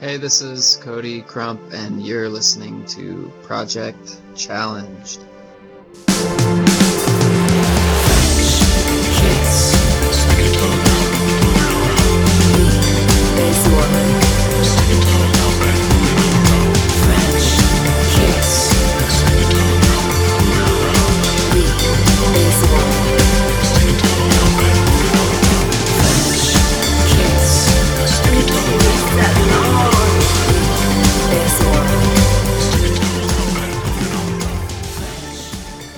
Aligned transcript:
Hey, 0.00 0.16
this 0.16 0.42
is 0.42 0.76
Cody 0.82 1.22
Crump, 1.22 1.72
and 1.72 2.04
you're 2.04 2.28
listening 2.28 2.84
to 2.86 3.32
Project 3.44 4.16
Challenged. 4.34 5.20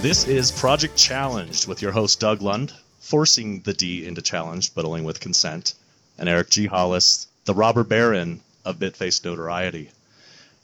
This 0.07 0.23
is 0.23 0.53
Project 0.53 0.97
Challenged 0.97 1.67
with 1.67 1.83
your 1.83 1.91
host 1.91 2.21
Doug 2.21 2.41
Lund, 2.41 2.73
forcing 3.01 3.63
the 3.63 3.73
D 3.73 4.07
into 4.07 4.23
challenge, 4.23 4.73
but 4.73 4.85
only 4.85 5.01
with 5.01 5.19
consent, 5.19 5.75
and 6.17 6.29
Eric 6.29 6.49
G. 6.49 6.67
Hollis, 6.67 7.27
the 7.45 7.55
robber 7.55 7.83
baron 7.83 8.41
of 8.65 8.79
Bitface 8.79 9.25
notoriety. 9.25 9.91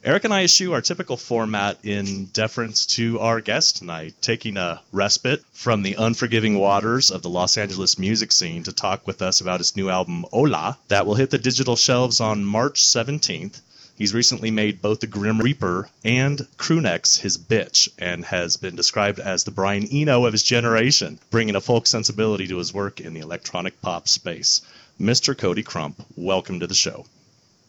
Eric 0.05 0.23
and 0.23 0.33
I 0.33 0.45
eschew 0.45 0.73
our 0.75 0.81
typical 0.81 1.17
format 1.17 1.79
in 1.83 2.27
deference 2.27 2.87
to 2.95 3.19
our 3.19 3.41
guest 3.41 3.79
tonight, 3.79 4.15
taking 4.21 4.57
a 4.57 4.81
respite 4.93 5.43
from 5.53 5.83
the 5.83 5.95
unforgiving 5.95 6.57
waters 6.57 7.11
of 7.11 7.23
the 7.23 7.29
Los 7.29 7.57
Angeles 7.59 7.99
music 7.99 8.31
scene 8.31 8.63
to 8.63 8.73
talk 8.73 9.09
with 9.09 9.23
us 9.23 9.41
about 9.41 9.59
his 9.59 9.75
new 9.75 9.91
album, 9.91 10.25
Hola, 10.31 10.79
that 10.87 11.05
will 11.05 11.17
hit 11.17 11.31
the 11.31 11.39
digital 11.39 11.75
shelves 11.75 12.21
on 12.21 12.45
March 12.45 12.81
17th. 12.81 13.61
He's 13.97 14.15
recently 14.15 14.51
made 14.51 14.81
both 14.81 15.01
the 15.01 15.07
Grim 15.07 15.41
Reaper 15.41 15.89
and 16.05 16.39
Crewnex 16.57 17.21
his 17.21 17.37
bitch, 17.37 17.89
and 17.99 18.25
has 18.25 18.57
been 18.57 18.75
described 18.75 19.21
as 19.21 19.45
the 19.45 19.51
Brian 19.51 19.87
Eno 19.87 20.25
of 20.25 20.33
his 20.33 20.43
generation, 20.43 21.19
bringing 21.31 21.57
a 21.57 21.61
folk 21.61 21.87
sensibility 21.87 22.49
to 22.49 22.57
his 22.57 22.73
work 22.73 23.01
in 23.01 23.15
the 23.15 23.21
electronic 23.21 23.81
pop 23.83 24.09
space. 24.09 24.63
Mr. 25.01 25.37
Cody 25.37 25.63
Crump, 25.63 26.05
welcome 26.17 26.61
to 26.61 26.67
the 26.67 26.75
show. 26.75 27.07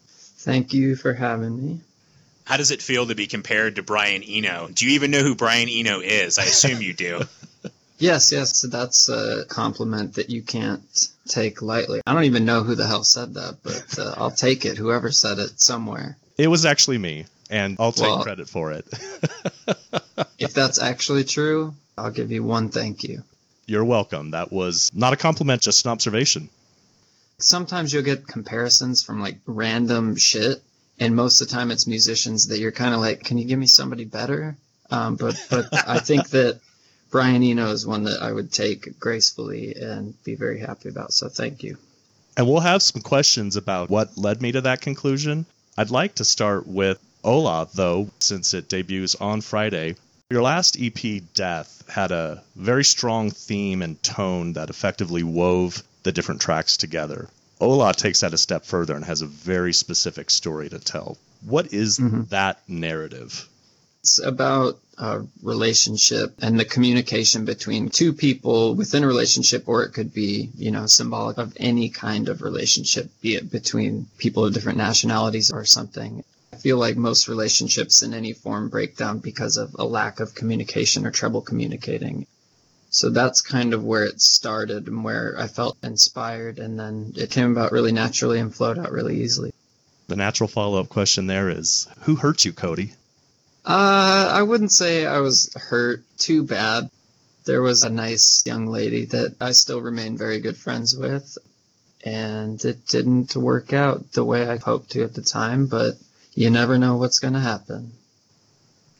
Thank 0.07 0.73
you 0.73 0.95
for 0.95 1.13
having 1.13 1.61
me. 1.61 1.79
How 2.45 2.57
does 2.57 2.71
it 2.71 2.81
feel 2.81 3.07
to 3.07 3.15
be 3.15 3.27
compared 3.27 3.75
to 3.75 3.83
Brian 3.83 4.23
Eno? 4.23 4.69
Do 4.73 4.85
you 4.85 4.93
even 4.93 5.11
know 5.11 5.23
who 5.23 5.35
Brian 5.35 5.69
Eno 5.69 5.99
is? 5.99 6.37
I 6.37 6.43
assume 6.43 6.81
you 6.81 6.93
do. 6.93 7.23
Yes, 7.99 8.31
yes, 8.31 8.61
that's 8.61 9.07
a 9.09 9.45
compliment 9.47 10.15
that 10.15 10.29
you 10.29 10.41
can't 10.41 10.81
take 11.27 11.61
lightly. 11.61 12.01
I 12.05 12.13
don't 12.13 12.25
even 12.25 12.45
know 12.45 12.63
who 12.63 12.75
the 12.75 12.87
hell 12.87 13.03
said 13.03 13.35
that, 13.35 13.57
but 13.63 13.97
uh, 13.99 14.15
I'll 14.17 14.31
take 14.31 14.65
it. 14.65 14.77
Whoever 14.77 15.11
said 15.11 15.39
it 15.39 15.59
somewhere. 15.61 16.17
It 16.37 16.47
was 16.47 16.65
actually 16.65 16.97
me, 16.97 17.25
and 17.49 17.77
I'll 17.79 17.91
take 17.91 18.07
Well- 18.07 18.23
credit 18.23 18.49
for 18.49 18.71
it. 18.71 18.85
If 20.37 20.53
that's 20.53 20.81
actually 20.81 21.23
true, 21.23 21.73
I'll 21.97 22.11
give 22.11 22.31
you 22.31 22.43
one 22.43 22.69
thank 22.69 23.03
you. 23.03 23.23
You're 23.65 23.85
welcome. 23.85 24.31
That 24.31 24.51
was 24.51 24.91
not 24.93 25.13
a 25.13 25.15
compliment, 25.15 25.61
just 25.61 25.85
an 25.85 25.91
observation. 25.91 26.49
Sometimes 27.39 27.93
you'll 27.93 28.03
get 28.03 28.27
comparisons 28.27 29.03
from 29.03 29.21
like 29.21 29.37
random 29.45 30.15
shit, 30.17 30.61
and 30.99 31.15
most 31.15 31.41
of 31.41 31.47
the 31.47 31.53
time 31.53 31.71
it's 31.71 31.87
musicians 31.87 32.47
that 32.47 32.59
you're 32.59 32.71
kind 32.73 32.93
of 32.93 32.99
like, 32.99 33.23
can 33.23 33.37
you 33.37 33.45
give 33.45 33.57
me 33.57 33.67
somebody 33.67 34.03
better? 34.05 34.55
Um, 34.91 35.15
but 35.15 35.35
but 35.49 35.69
I 35.87 35.99
think 35.99 36.29
that 36.29 36.59
Brian 37.13 37.43
Eno 37.43 37.69
is 37.69 37.85
one 37.85 38.05
that 38.05 38.23
I 38.23 38.31
would 38.31 38.51
take 38.51 38.99
gracefully 38.99 39.75
and 39.75 40.15
be 40.23 40.33
very 40.33 40.59
happy 40.59 40.89
about. 40.89 41.13
So 41.13 41.29
thank 41.29 41.61
you. 41.61 41.77
And 42.35 42.47
we'll 42.47 42.59
have 42.61 42.81
some 42.81 43.03
questions 43.03 43.55
about 43.55 43.91
what 43.91 44.17
led 44.17 44.41
me 44.41 44.51
to 44.53 44.61
that 44.61 44.81
conclusion. 44.81 45.45
I'd 45.77 45.91
like 45.91 46.15
to 46.15 46.25
start 46.25 46.65
with 46.65 46.99
Ola, 47.23 47.69
though, 47.75 48.09
since 48.17 48.55
it 48.55 48.67
debuts 48.67 49.13
on 49.13 49.41
Friday. 49.41 49.95
Your 50.31 50.41
last 50.41 50.75
EP, 50.79 51.21
Death, 51.35 51.83
had 51.87 52.11
a 52.11 52.41
very 52.55 52.83
strong 52.83 53.29
theme 53.29 53.83
and 53.83 54.01
tone 54.01 54.53
that 54.53 54.71
effectively 54.71 55.21
wove 55.21 55.83
the 56.01 56.11
different 56.11 56.41
tracks 56.41 56.77
together. 56.77 57.29
Ola 57.61 57.93
takes 57.93 58.21
that 58.21 58.33
a 58.33 58.39
step 58.39 58.65
further 58.65 58.95
and 58.95 59.05
has 59.05 59.21
a 59.21 59.27
very 59.27 59.71
specific 59.71 60.31
story 60.31 60.67
to 60.69 60.79
tell. 60.79 61.19
What 61.45 61.71
is 61.75 61.99
Mhm. 61.99 62.29
that 62.29 62.67
narrative? 62.67 63.47
It's 64.01 64.19
about 64.19 64.79
a 64.97 65.21
relationship 65.41 66.33
and 66.41 66.59
the 66.59 66.65
communication 66.65 67.45
between 67.45 67.89
two 67.89 68.13
people 68.13 68.75
within 68.75 69.03
a 69.03 69.07
relationship, 69.07 69.67
or 69.67 69.83
it 69.83 69.93
could 69.93 70.13
be, 70.13 70.49
you 70.57 70.71
know, 70.71 70.85
symbolic 70.85 71.37
of 71.37 71.53
any 71.57 71.89
kind 71.89 72.29
of 72.29 72.41
relationship, 72.41 73.09
be 73.21 73.35
it 73.35 73.51
between 73.51 74.07
people 74.17 74.45
of 74.45 74.53
different 74.53 74.77
nationalities 74.77 75.51
or 75.51 75.65
something. 75.65 76.23
I 76.51 76.57
feel 76.57 76.77
like 76.77 76.95
most 76.95 77.27
relationships 77.27 78.03
in 78.03 78.13
any 78.13 78.33
form 78.33 78.69
break 78.69 78.95
down 78.95 79.19
because 79.19 79.57
of 79.57 79.75
a 79.79 79.85
lack 79.85 80.19
of 80.19 80.35
communication 80.35 81.05
or 81.05 81.11
trouble 81.11 81.41
communicating. 81.41 82.27
So 82.89 83.09
that's 83.09 83.41
kind 83.41 83.73
of 83.73 83.83
where 83.83 84.05
it 84.05 84.21
started 84.21 84.87
and 84.87 85.03
where 85.03 85.35
I 85.37 85.47
felt 85.47 85.77
inspired, 85.81 86.59
and 86.59 86.79
then 86.79 87.13
it 87.15 87.31
came 87.31 87.51
about 87.51 87.71
really 87.71 87.91
naturally 87.91 88.39
and 88.39 88.53
flowed 88.53 88.77
out 88.77 88.91
really 88.91 89.23
easily. 89.23 89.51
The 90.07 90.15
natural 90.15 90.47
follow 90.47 90.79
up 90.79 90.89
question 90.89 91.25
there 91.25 91.49
is 91.49 91.87
Who 92.01 92.15
hurt 92.15 92.45
you, 92.45 92.53
Cody? 92.53 92.93
Uh, 93.65 94.29
I 94.31 94.41
wouldn't 94.41 94.71
say 94.71 95.05
I 95.05 95.19
was 95.19 95.53
hurt 95.55 96.03
too 96.17 96.43
bad. 96.43 96.89
There 97.45 97.61
was 97.61 97.83
a 97.83 97.89
nice 97.89 98.43
young 98.45 98.67
lady 98.67 99.05
that 99.05 99.35
I 99.39 99.51
still 99.51 99.81
remain 99.81 100.17
very 100.17 100.39
good 100.39 100.57
friends 100.57 100.95
with, 100.95 101.37
and 102.03 102.63
it 102.63 102.87
didn't 102.87 103.35
work 103.35 103.73
out 103.73 104.11
the 104.13 104.23
way 104.23 104.47
I 104.47 104.57
hoped 104.57 104.91
to 104.91 105.03
at 105.03 105.13
the 105.13 105.21
time, 105.21 105.67
but 105.67 105.97
you 106.33 106.49
never 106.49 106.77
know 106.77 106.97
what's 106.97 107.19
going 107.19 107.33
to 107.33 107.39
happen. 107.39 107.91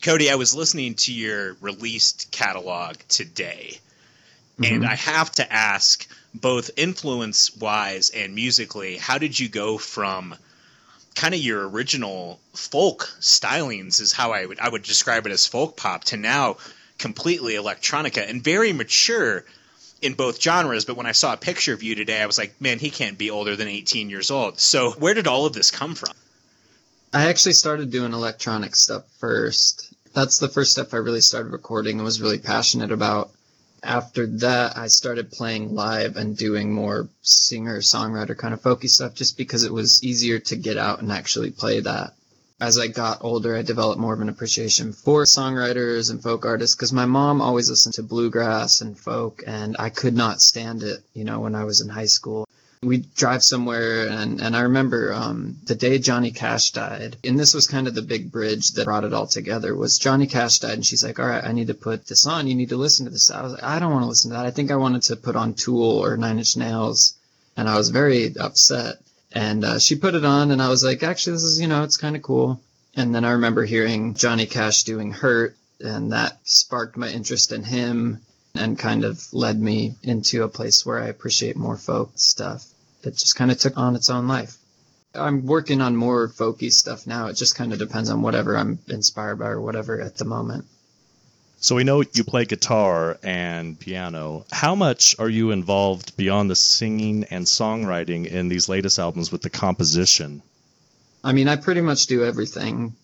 Cody, 0.02 0.30
I 0.30 0.36
was 0.36 0.54
listening 0.56 0.96
to 0.96 1.14
your 1.14 1.56
released 1.62 2.32
catalog 2.32 2.98
today, 3.08 3.80
and 4.62 4.84
Mhm. 4.84 4.90
I 4.90 4.96
have 4.96 5.32
to 5.34 5.52
ask, 5.52 6.06
both 6.34 6.72
influence 6.76 7.56
wise 7.56 8.10
and 8.10 8.36
musically, 8.36 8.98
how 8.98 9.18
did 9.18 9.40
you 9.40 9.48
go 9.50 9.78
from 9.78 10.36
kind 11.16 11.34
of 11.34 11.40
your 11.40 11.68
original 11.70 12.40
folk 12.54 13.14
stylings 13.20 14.02
is 14.02 14.12
how 14.12 14.32
I 14.32 14.46
would 14.46 14.60
I 14.60 14.70
would 14.70 14.84
describe 14.84 15.26
it 15.26 15.32
as 15.32 15.48
folk 15.48 15.78
pop 15.78 16.04
to 16.06 16.18
now 16.18 16.58
completely 16.98 17.54
electronica 17.54 18.28
and 18.30 18.44
very 18.44 18.74
mature 18.74 19.46
in 20.02 20.14
both 20.14 20.42
genres 20.42 20.86
but 20.86 20.98
when 20.98 21.06
I 21.06 21.12
saw 21.12 21.34
a 21.34 21.38
picture 21.38 21.74
of 21.74 21.84
you 21.84 21.96
today 21.96 22.22
I 22.22 22.26
was 22.26 22.38
like 22.38 22.60
man 22.60 22.80
he 22.80 22.90
can't 22.90 23.18
be 23.18 23.30
older 23.30 23.56
than 23.56 23.68
18 23.68 24.10
years 24.10 24.32
old 24.32 24.60
so 24.60 24.92
where 24.92 25.14
did 25.14 25.28
all 25.28 25.46
of 25.46 25.54
this 25.54 25.72
come 25.72 25.96
from 25.96 26.14
I 27.14 27.30
actually 27.30 27.54
started 27.54 27.92
doing 27.92 28.12
electronic 28.12 28.76
stuff 28.76 29.04
first. 29.20 29.94
That's 30.14 30.40
the 30.40 30.50
first 30.50 30.72
stuff 30.72 30.96
I 30.96 30.98
really 30.98 31.22
started 31.22 31.52
recording 31.52 31.98
and 31.98 32.04
was 32.04 32.20
really 32.20 32.40
passionate 32.40 32.92
about. 32.92 33.30
After 33.86 34.26
that, 34.26 34.78
I 34.78 34.88
started 34.88 35.30
playing 35.30 35.76
live 35.76 36.16
and 36.16 36.38
doing 36.38 36.72
more 36.72 37.10
singer 37.22 37.80
songwriter 37.82 38.38
kind 38.38 38.54
of 38.54 38.62
folky 38.62 38.90
stuff 38.90 39.14
just 39.14 39.36
because 39.36 39.66
it 39.66 39.74
was 39.74 40.02
easier 40.02 40.40
to 40.40 40.56
get 40.56 40.78
out 40.78 41.02
and 41.02 41.12
actually 41.12 41.52
play 41.52 41.82
that. 41.82 42.14
As 42.62 42.80
I 42.80 42.88
got 42.88 43.18
older, 43.20 43.58
I 43.58 43.62
developed 43.62 44.00
more 44.00 44.14
of 44.14 44.22
an 44.22 44.30
appreciation 44.30 44.94
for 44.94 45.26
songwriters 45.26 46.10
and 46.10 46.24
folk 46.24 46.46
artists 46.46 46.78
because 46.78 46.94
my 46.94 47.06
mom 47.06 47.42
always 47.42 47.70
listened 47.70 47.96
to 47.96 48.04
bluegrass 48.04 48.80
and 48.80 48.98
folk, 48.98 49.44
and 49.46 49.76
I 49.78 49.90
could 49.90 50.16
not 50.16 50.42
stand 50.42 50.82
it, 50.82 51.04
you 51.14 51.26
know, 51.26 51.42
when 51.42 51.54
I 51.54 51.66
was 51.66 51.82
in 51.82 51.90
high 51.90 52.06
school 52.06 52.48
we'd 52.84 53.14
drive 53.16 53.44
somewhere 53.44 54.08
and, 54.08 54.42
and 54.42 54.56
I 54.56 54.62
remember 54.62 55.14
um, 55.14 55.58
the 55.66 55.76
day 55.76 56.00
Johnny 56.00 56.32
Cash 56.32 56.72
died, 56.72 57.18
and 57.24 57.40
this 57.40 57.54
was 57.54 57.68
kind 57.68 57.88
of 57.88 57.96
the 57.96 58.02
big 58.02 58.32
bridge 58.32 58.72
that 58.72 58.86
brought 58.86 59.04
it 59.04 59.14
all 59.14 59.28
together, 59.28 59.76
was 59.76 59.98
Johnny 59.98 60.28
Cash 60.28 60.60
died 60.60 60.74
and 60.74 60.86
she's 60.86 61.04
like, 61.04 61.20
all 61.20 61.28
right, 61.28 61.44
I 61.44 61.52
need 61.52 61.68
to 61.68 61.74
put 61.74 62.08
this 62.08 62.26
on. 62.26 62.48
You 62.48 62.56
need 62.56 62.70
to 62.70 62.78
listen 62.78 63.06
to 63.06 63.12
this. 63.12 63.32
I 63.32 63.42
was 63.42 63.54
like, 63.54 63.64
I 63.64 63.80
don't 63.80 63.92
want 63.92 64.04
to 64.04 64.10
listen 64.10 64.32
to 64.32 64.38
that. 64.38 64.46
I 64.46 64.52
think 64.52 64.72
I 64.72 64.76
wanted 64.76 65.04
to 65.04 65.16
put 65.16 65.36
on 65.36 65.54
Tool 65.54 66.00
or 66.00 66.18
Nine 66.18 66.38
Inch 66.38 66.58
Nails, 66.58 67.16
and 67.58 67.70
I 67.70 67.78
was 67.78 67.90
very 67.90 68.36
upset. 68.38 68.96
And 69.32 69.66
uh, 69.66 69.80
she 69.80 69.96
put 69.96 70.14
it 70.14 70.26
on, 70.26 70.52
and 70.52 70.62
I 70.62 70.70
was 70.70 70.84
like, 70.84 71.02
actually, 71.02 71.34
this 71.34 71.44
is, 71.44 71.60
you 71.60 71.68
know, 71.68 71.84
it's 71.84 71.98
kind 71.98 72.16
of 72.16 72.22
cool. 72.22 72.62
And 72.96 73.16
then 73.16 73.26
I 73.26 73.32
remember 73.32 73.66
hearing 73.66 74.14
Johnny 74.14 74.46
Cash 74.46 74.84
doing 74.84 75.12
Hurt, 75.12 75.56
and 75.80 76.12
that 76.12 76.38
sparked 76.44 76.98
my 76.98 77.10
interest 77.10 77.52
in 77.52 77.64
him 77.64 78.22
and 78.56 78.78
kind 78.78 79.04
of 79.04 79.34
led 79.34 79.60
me 79.60 79.96
into 80.04 80.44
a 80.44 80.48
place 80.48 80.86
where 80.86 81.00
I 81.00 81.08
appreciate 81.08 81.56
more 81.58 81.78
folk 81.78 82.12
stuff. 82.16 82.66
It 83.04 83.18
just 83.18 83.36
kind 83.36 83.52
of 83.52 83.60
took 83.60 83.78
on 83.78 83.96
its 83.96 84.10
own 84.10 84.28
life. 84.28 84.58
I'm 85.16 85.46
working 85.46 85.82
on 85.82 85.96
more 85.96 86.28
folky 86.28 86.72
stuff 86.72 87.06
now. 87.06 87.28
It 87.28 87.36
just 87.36 87.56
kind 87.56 87.72
of 87.72 87.80
depends 87.80 88.10
on 88.10 88.22
whatever 88.22 88.58
I'm 88.58 88.80
inspired 88.88 89.38
by 89.38 89.48
or 89.48 89.62
whatever 89.62 90.02
at 90.02 90.18
the 90.18 90.26
moment. 90.26 90.66
So 91.58 91.76
we 91.76 91.84
know 91.84 92.04
you 92.14 92.24
play 92.24 92.46
guitar 92.46 93.18
and 93.24 93.80
piano. 93.80 94.46
How 94.52 94.76
much 94.76 95.16
are 95.20 95.30
you 95.30 95.52
involved 95.52 96.18
beyond 96.18 96.50
the 96.50 96.56
singing 96.56 97.26
and 97.30 97.46
songwriting 97.46 98.26
in 98.26 98.50
these 98.50 98.68
latest 98.68 99.00
albums 99.00 99.32
with 99.32 99.44
the 99.44 99.50
composition? 99.50 100.42
I 101.24 101.32
mean, 101.32 101.48
I 101.48 101.56
pretty 101.56 101.80
much 101.80 102.08
do 102.08 102.26
everything. 102.26 102.96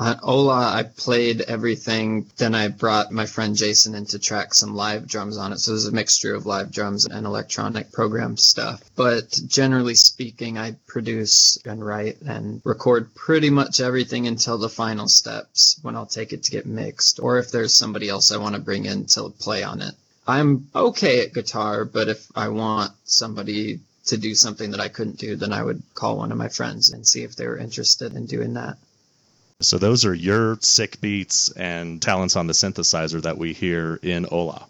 On 0.00 0.18
Ola, 0.22 0.72
I 0.72 0.84
played 0.84 1.42
everything. 1.42 2.24
Then 2.38 2.54
I 2.54 2.68
brought 2.68 3.12
my 3.12 3.26
friend 3.26 3.54
Jason 3.54 3.94
in 3.94 4.06
to 4.06 4.18
track 4.18 4.54
some 4.54 4.74
live 4.74 5.06
drums 5.06 5.36
on 5.36 5.52
it. 5.52 5.58
So 5.58 5.72
there's 5.72 5.84
a 5.84 5.92
mixture 5.92 6.34
of 6.34 6.46
live 6.46 6.72
drums 6.72 7.04
and 7.04 7.26
electronic 7.26 7.92
program 7.92 8.38
stuff. 8.38 8.82
But 8.96 9.38
generally 9.46 9.94
speaking, 9.94 10.56
I 10.56 10.76
produce 10.86 11.58
and 11.66 11.84
write 11.84 12.18
and 12.22 12.62
record 12.64 13.14
pretty 13.14 13.50
much 13.50 13.80
everything 13.80 14.26
until 14.26 14.56
the 14.56 14.70
final 14.70 15.06
steps 15.06 15.78
when 15.82 15.96
I'll 15.96 16.06
take 16.06 16.32
it 16.32 16.44
to 16.44 16.50
get 16.50 16.64
mixed, 16.64 17.20
or 17.20 17.36
if 17.36 17.50
there's 17.50 17.74
somebody 17.74 18.08
else 18.08 18.32
I 18.32 18.38
want 18.38 18.54
to 18.54 18.60
bring 18.62 18.86
in 18.86 19.04
to 19.08 19.28
play 19.28 19.62
on 19.62 19.82
it. 19.82 19.94
I'm 20.26 20.70
okay 20.74 21.20
at 21.26 21.34
guitar, 21.34 21.84
but 21.84 22.08
if 22.08 22.26
I 22.34 22.48
want 22.48 22.92
somebody 23.04 23.80
to 24.06 24.16
do 24.16 24.34
something 24.34 24.70
that 24.70 24.80
I 24.80 24.88
couldn't 24.88 25.18
do, 25.18 25.36
then 25.36 25.52
I 25.52 25.62
would 25.62 25.82
call 25.92 26.16
one 26.16 26.32
of 26.32 26.38
my 26.38 26.48
friends 26.48 26.90
and 26.90 27.06
see 27.06 27.22
if 27.22 27.36
they 27.36 27.46
were 27.46 27.58
interested 27.58 28.14
in 28.14 28.24
doing 28.24 28.54
that. 28.54 28.78
So 29.60 29.78
those 29.78 30.04
are 30.06 30.14
your 30.14 30.58
sick 30.60 31.00
beats 31.00 31.50
and 31.50 32.00
talents 32.00 32.36
on 32.36 32.46
the 32.46 32.54
synthesizer 32.54 33.22
that 33.22 33.36
we 33.38 33.52
hear 33.52 33.98
in 34.02 34.26
Ola. 34.30 34.66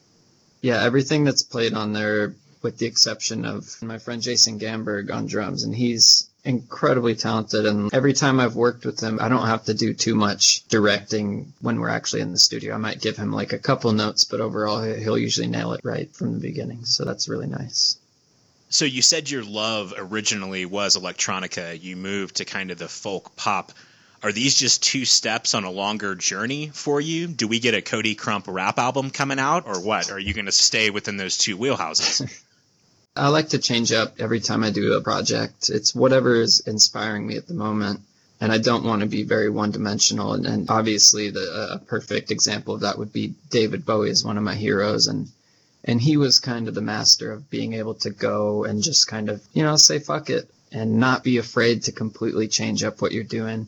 Yeah, 0.62 0.82
everything 0.82 1.24
that's 1.24 1.42
played 1.42 1.74
on 1.74 1.92
there, 1.92 2.34
with 2.62 2.78
the 2.78 2.86
exception 2.86 3.44
of 3.44 3.80
my 3.82 3.98
friend 3.98 4.20
Jason 4.20 4.58
Gamberg 4.58 5.12
on 5.12 5.26
drums, 5.26 5.62
and 5.62 5.74
he's 5.74 6.28
incredibly 6.44 7.14
talented. 7.14 7.66
And 7.66 7.92
every 7.94 8.12
time 8.12 8.40
I've 8.40 8.56
worked 8.56 8.84
with 8.84 9.00
him, 9.00 9.18
I 9.20 9.28
don't 9.28 9.46
have 9.46 9.64
to 9.66 9.74
do 9.74 9.94
too 9.94 10.14
much 10.14 10.66
directing 10.68 11.52
when 11.60 11.78
we're 11.78 11.88
actually 11.88 12.22
in 12.22 12.32
the 12.32 12.38
studio. 12.38 12.74
I 12.74 12.78
might 12.78 13.00
give 13.00 13.16
him 13.16 13.32
like 13.32 13.52
a 13.52 13.58
couple 13.58 13.92
notes, 13.92 14.24
but 14.24 14.40
overall, 14.40 14.82
he'll 14.82 15.18
usually 15.18 15.46
nail 15.46 15.72
it 15.72 15.82
right 15.84 16.12
from 16.14 16.34
the 16.34 16.40
beginning. 16.40 16.84
So 16.84 17.04
that's 17.04 17.28
really 17.28 17.46
nice. 17.46 17.96
So 18.70 18.84
you 18.84 19.02
said 19.02 19.30
your 19.30 19.44
love 19.44 19.94
originally 19.96 20.64
was 20.64 20.96
electronica. 20.96 21.80
You 21.80 21.96
moved 21.96 22.36
to 22.36 22.44
kind 22.44 22.70
of 22.70 22.78
the 22.78 22.88
folk 22.88 23.34
pop 23.36 23.72
are 24.22 24.32
these 24.32 24.54
just 24.54 24.82
two 24.82 25.04
steps 25.04 25.54
on 25.54 25.64
a 25.64 25.70
longer 25.70 26.14
journey 26.14 26.68
for 26.68 27.00
you? 27.00 27.26
Do 27.26 27.48
we 27.48 27.58
get 27.58 27.74
a 27.74 27.80
Cody 27.80 28.14
Crump 28.14 28.46
rap 28.48 28.78
album 28.78 29.10
coming 29.10 29.38
out, 29.38 29.66
or 29.66 29.80
what? 29.80 30.10
Are 30.10 30.18
you 30.18 30.34
going 30.34 30.46
to 30.46 30.52
stay 30.52 30.90
within 30.90 31.16
those 31.16 31.38
two 31.38 31.56
wheelhouses? 31.56 32.30
I 33.16 33.28
like 33.28 33.48
to 33.50 33.58
change 33.58 33.92
up 33.92 34.20
every 34.20 34.40
time 34.40 34.62
I 34.62 34.70
do 34.70 34.92
a 34.92 35.00
project. 35.00 35.70
It's 35.70 35.94
whatever 35.94 36.34
is 36.34 36.60
inspiring 36.60 37.26
me 37.26 37.36
at 37.36 37.46
the 37.46 37.54
moment. 37.54 38.00
And 38.42 38.52
I 38.52 38.58
don't 38.58 38.84
want 38.84 39.00
to 39.00 39.06
be 39.06 39.22
very 39.24 39.50
one 39.50 39.70
dimensional. 39.70 40.32
And, 40.32 40.46
and, 40.46 40.70
obviously, 40.70 41.30
the 41.30 41.52
uh, 41.52 41.78
perfect 41.78 42.30
example 42.30 42.74
of 42.74 42.80
that 42.80 42.98
would 42.98 43.12
be 43.12 43.34
David 43.50 43.84
Bowie 43.84 44.10
is 44.10 44.24
one 44.24 44.38
of 44.38 44.42
my 44.42 44.54
heroes. 44.54 45.08
And 45.08 45.28
and 45.84 46.00
he 46.00 46.18
was 46.18 46.38
kind 46.38 46.68
of 46.68 46.74
the 46.74 46.82
master 46.82 47.32
of 47.32 47.50
being 47.50 47.72
able 47.72 47.94
to 47.94 48.10
go 48.10 48.64
and 48.64 48.82
just 48.82 49.08
kind 49.08 49.30
of, 49.30 49.42
you 49.54 49.62
know, 49.62 49.76
say 49.76 49.98
fuck 49.98 50.28
it 50.28 50.50
and 50.72 50.98
not 50.98 51.24
be 51.24 51.38
afraid 51.38 51.84
to 51.84 51.92
completely 51.92 52.48
change 52.48 52.84
up 52.84 53.00
what 53.00 53.12
you're 53.12 53.24
doing 53.24 53.66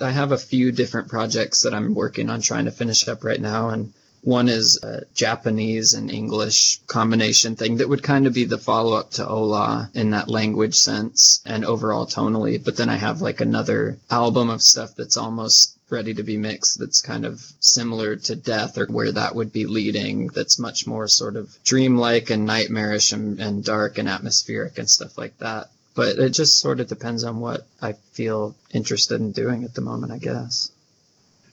I 0.00 0.10
have 0.10 0.32
a 0.32 0.38
few 0.38 0.72
different 0.72 1.08
projects 1.08 1.62
that 1.62 1.72
I'm 1.72 1.94
working 1.94 2.28
on 2.28 2.40
trying 2.40 2.64
to 2.64 2.72
finish 2.72 3.06
up 3.06 3.22
right 3.22 3.40
now, 3.40 3.68
and 3.68 3.92
one 4.22 4.48
is 4.48 4.82
a 4.82 5.02
Japanese 5.14 5.92
and 5.92 6.10
English 6.10 6.80
combination 6.86 7.54
thing 7.56 7.76
that 7.76 7.88
would 7.88 8.02
kind 8.02 8.26
of 8.26 8.32
be 8.32 8.44
the 8.44 8.58
follow 8.58 8.94
up 8.94 9.10
to 9.12 9.28
Ola 9.28 9.90
in 9.94 10.10
that 10.10 10.28
language 10.28 10.74
sense 10.74 11.40
and 11.44 11.64
overall 11.64 12.06
tonally. 12.06 12.62
But 12.62 12.76
then 12.76 12.88
I 12.88 12.96
have 12.96 13.20
like 13.20 13.40
another 13.40 13.98
album 14.10 14.48
of 14.50 14.62
stuff 14.62 14.96
that's 14.96 15.18
almost 15.18 15.78
ready 15.90 16.14
to 16.14 16.22
be 16.22 16.38
mixed 16.38 16.78
that's 16.78 17.02
kind 17.02 17.26
of 17.26 17.40
similar 17.60 18.16
to 18.16 18.34
Death 18.34 18.78
or 18.78 18.86
where 18.86 19.12
that 19.12 19.34
would 19.34 19.52
be 19.52 19.66
leading, 19.66 20.28
that's 20.28 20.58
much 20.58 20.86
more 20.86 21.06
sort 21.06 21.36
of 21.36 21.56
dreamlike 21.62 22.30
and 22.30 22.46
nightmarish 22.46 23.12
and, 23.12 23.38
and 23.38 23.62
dark 23.62 23.98
and 23.98 24.08
atmospheric 24.08 24.78
and 24.78 24.90
stuff 24.90 25.18
like 25.18 25.38
that 25.38 25.68
but 25.94 26.18
it 26.18 26.30
just 26.30 26.60
sort 26.60 26.80
of 26.80 26.88
depends 26.88 27.24
on 27.24 27.40
what 27.40 27.66
I 27.80 27.92
feel 28.12 28.54
interested 28.72 29.20
in 29.20 29.32
doing 29.32 29.64
at 29.64 29.74
the 29.74 29.80
moment, 29.80 30.12
I 30.12 30.18
guess. 30.18 30.70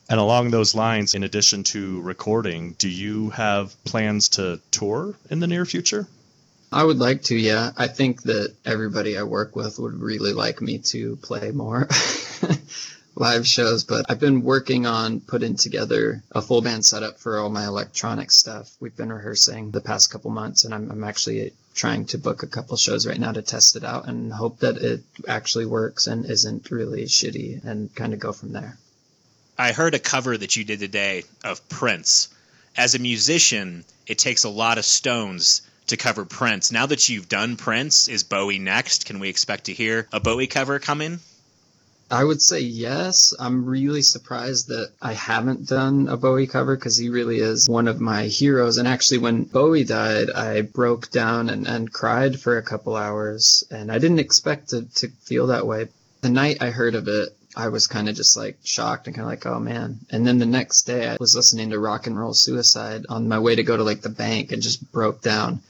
And 0.08 0.18
along 0.18 0.50
those 0.50 0.74
lines, 0.74 1.14
in 1.14 1.22
addition 1.22 1.62
to 1.64 2.00
recording, 2.02 2.72
do 2.72 2.88
you 2.88 3.30
have 3.30 3.74
plans 3.84 4.30
to 4.30 4.60
tour 4.70 5.14
in 5.30 5.40
the 5.40 5.46
near 5.46 5.64
future? 5.64 6.06
I 6.72 6.84
would 6.84 6.98
like 6.98 7.22
to, 7.24 7.36
yeah. 7.36 7.70
I 7.76 7.86
think 7.86 8.22
that 8.22 8.54
everybody 8.64 9.16
I 9.16 9.22
work 9.22 9.54
with 9.54 9.78
would 9.78 10.00
really 10.00 10.32
like 10.32 10.60
me 10.60 10.78
to 10.78 11.16
play 11.16 11.50
more 11.50 11.88
live 13.14 13.46
shows, 13.46 13.84
but 13.84 14.06
I've 14.08 14.20
been 14.20 14.42
working 14.42 14.86
on 14.86 15.20
putting 15.20 15.56
together 15.56 16.22
a 16.32 16.42
full 16.42 16.62
band 16.62 16.84
setup 16.84 17.18
for 17.18 17.38
all 17.38 17.50
my 17.50 17.66
electronic 17.66 18.30
stuff. 18.30 18.74
We've 18.80 18.96
been 18.96 19.12
rehearsing 19.12 19.70
the 19.70 19.82
past 19.82 20.10
couple 20.10 20.30
months, 20.30 20.64
and 20.64 20.74
I'm, 20.74 20.90
I'm 20.90 21.04
actually 21.04 21.52
trying 21.74 22.04
to 22.06 22.18
book 22.18 22.42
a 22.42 22.46
couple 22.46 22.76
shows 22.76 23.06
right 23.06 23.18
now 23.18 23.32
to 23.32 23.42
test 23.42 23.76
it 23.76 23.84
out 23.84 24.06
and 24.08 24.32
hope 24.32 24.58
that 24.60 24.76
it 24.76 25.02
actually 25.26 25.66
works 25.66 26.06
and 26.06 26.26
isn't 26.26 26.70
really 26.70 27.04
shitty 27.04 27.64
and 27.64 27.94
kind 27.94 28.12
of 28.12 28.18
go 28.18 28.32
from 28.32 28.52
there. 28.52 28.76
I 29.58 29.72
heard 29.72 29.94
a 29.94 29.98
cover 29.98 30.36
that 30.36 30.56
you 30.56 30.64
did 30.64 30.80
today 30.80 31.24
of 31.44 31.66
Prince. 31.68 32.28
As 32.76 32.94
a 32.94 32.98
musician, 32.98 33.84
it 34.06 34.18
takes 34.18 34.44
a 34.44 34.48
lot 34.48 34.78
of 34.78 34.84
stones 34.84 35.62
to 35.88 35.96
cover 35.96 36.24
Prince. 36.24 36.72
Now 36.72 36.86
that 36.86 37.08
you've 37.08 37.28
done 37.28 37.56
Prince, 37.56 38.08
is 38.08 38.24
Bowie 38.24 38.58
next? 38.58 39.04
Can 39.04 39.18
we 39.18 39.28
expect 39.28 39.64
to 39.64 39.74
hear 39.74 40.08
a 40.12 40.20
Bowie 40.20 40.46
cover 40.46 40.78
coming? 40.78 41.20
I 42.12 42.24
would 42.24 42.42
say 42.42 42.60
yes. 42.60 43.32
I'm 43.40 43.64
really 43.64 44.02
surprised 44.02 44.68
that 44.68 44.90
I 45.00 45.14
haven't 45.14 45.66
done 45.66 46.08
a 46.08 46.16
Bowie 46.18 46.46
cover 46.46 46.76
because 46.76 46.98
he 46.98 47.08
really 47.08 47.38
is 47.38 47.66
one 47.66 47.88
of 47.88 48.02
my 48.02 48.24
heroes. 48.24 48.76
And 48.76 48.86
actually, 48.86 49.16
when 49.18 49.44
Bowie 49.44 49.84
died, 49.84 50.30
I 50.30 50.60
broke 50.60 51.10
down 51.10 51.48
and, 51.48 51.66
and 51.66 51.90
cried 51.90 52.38
for 52.38 52.58
a 52.58 52.62
couple 52.62 52.96
hours. 52.96 53.64
And 53.70 53.90
I 53.90 53.98
didn't 53.98 54.18
expect 54.18 54.68
to, 54.70 54.82
to 54.96 55.08
feel 55.22 55.46
that 55.46 55.66
way. 55.66 55.88
The 56.20 56.28
night 56.28 56.58
I 56.60 56.68
heard 56.68 56.94
of 56.94 57.08
it, 57.08 57.30
I 57.56 57.68
was 57.68 57.86
kind 57.86 58.10
of 58.10 58.14
just 58.14 58.36
like 58.36 58.58
shocked 58.62 59.06
and 59.06 59.16
kind 59.16 59.24
of 59.24 59.30
like, 59.30 59.46
oh 59.46 59.58
man. 59.58 60.00
And 60.10 60.26
then 60.26 60.38
the 60.38 60.44
next 60.44 60.82
day, 60.82 61.08
I 61.08 61.16
was 61.18 61.34
listening 61.34 61.70
to 61.70 61.78
Rock 61.78 62.06
and 62.06 62.18
Roll 62.18 62.34
Suicide 62.34 63.06
on 63.08 63.26
my 63.26 63.38
way 63.38 63.54
to 63.54 63.62
go 63.62 63.74
to 63.74 63.84
like 63.84 64.02
the 64.02 64.10
bank 64.10 64.52
and 64.52 64.60
just 64.60 64.92
broke 64.92 65.22
down 65.22 65.62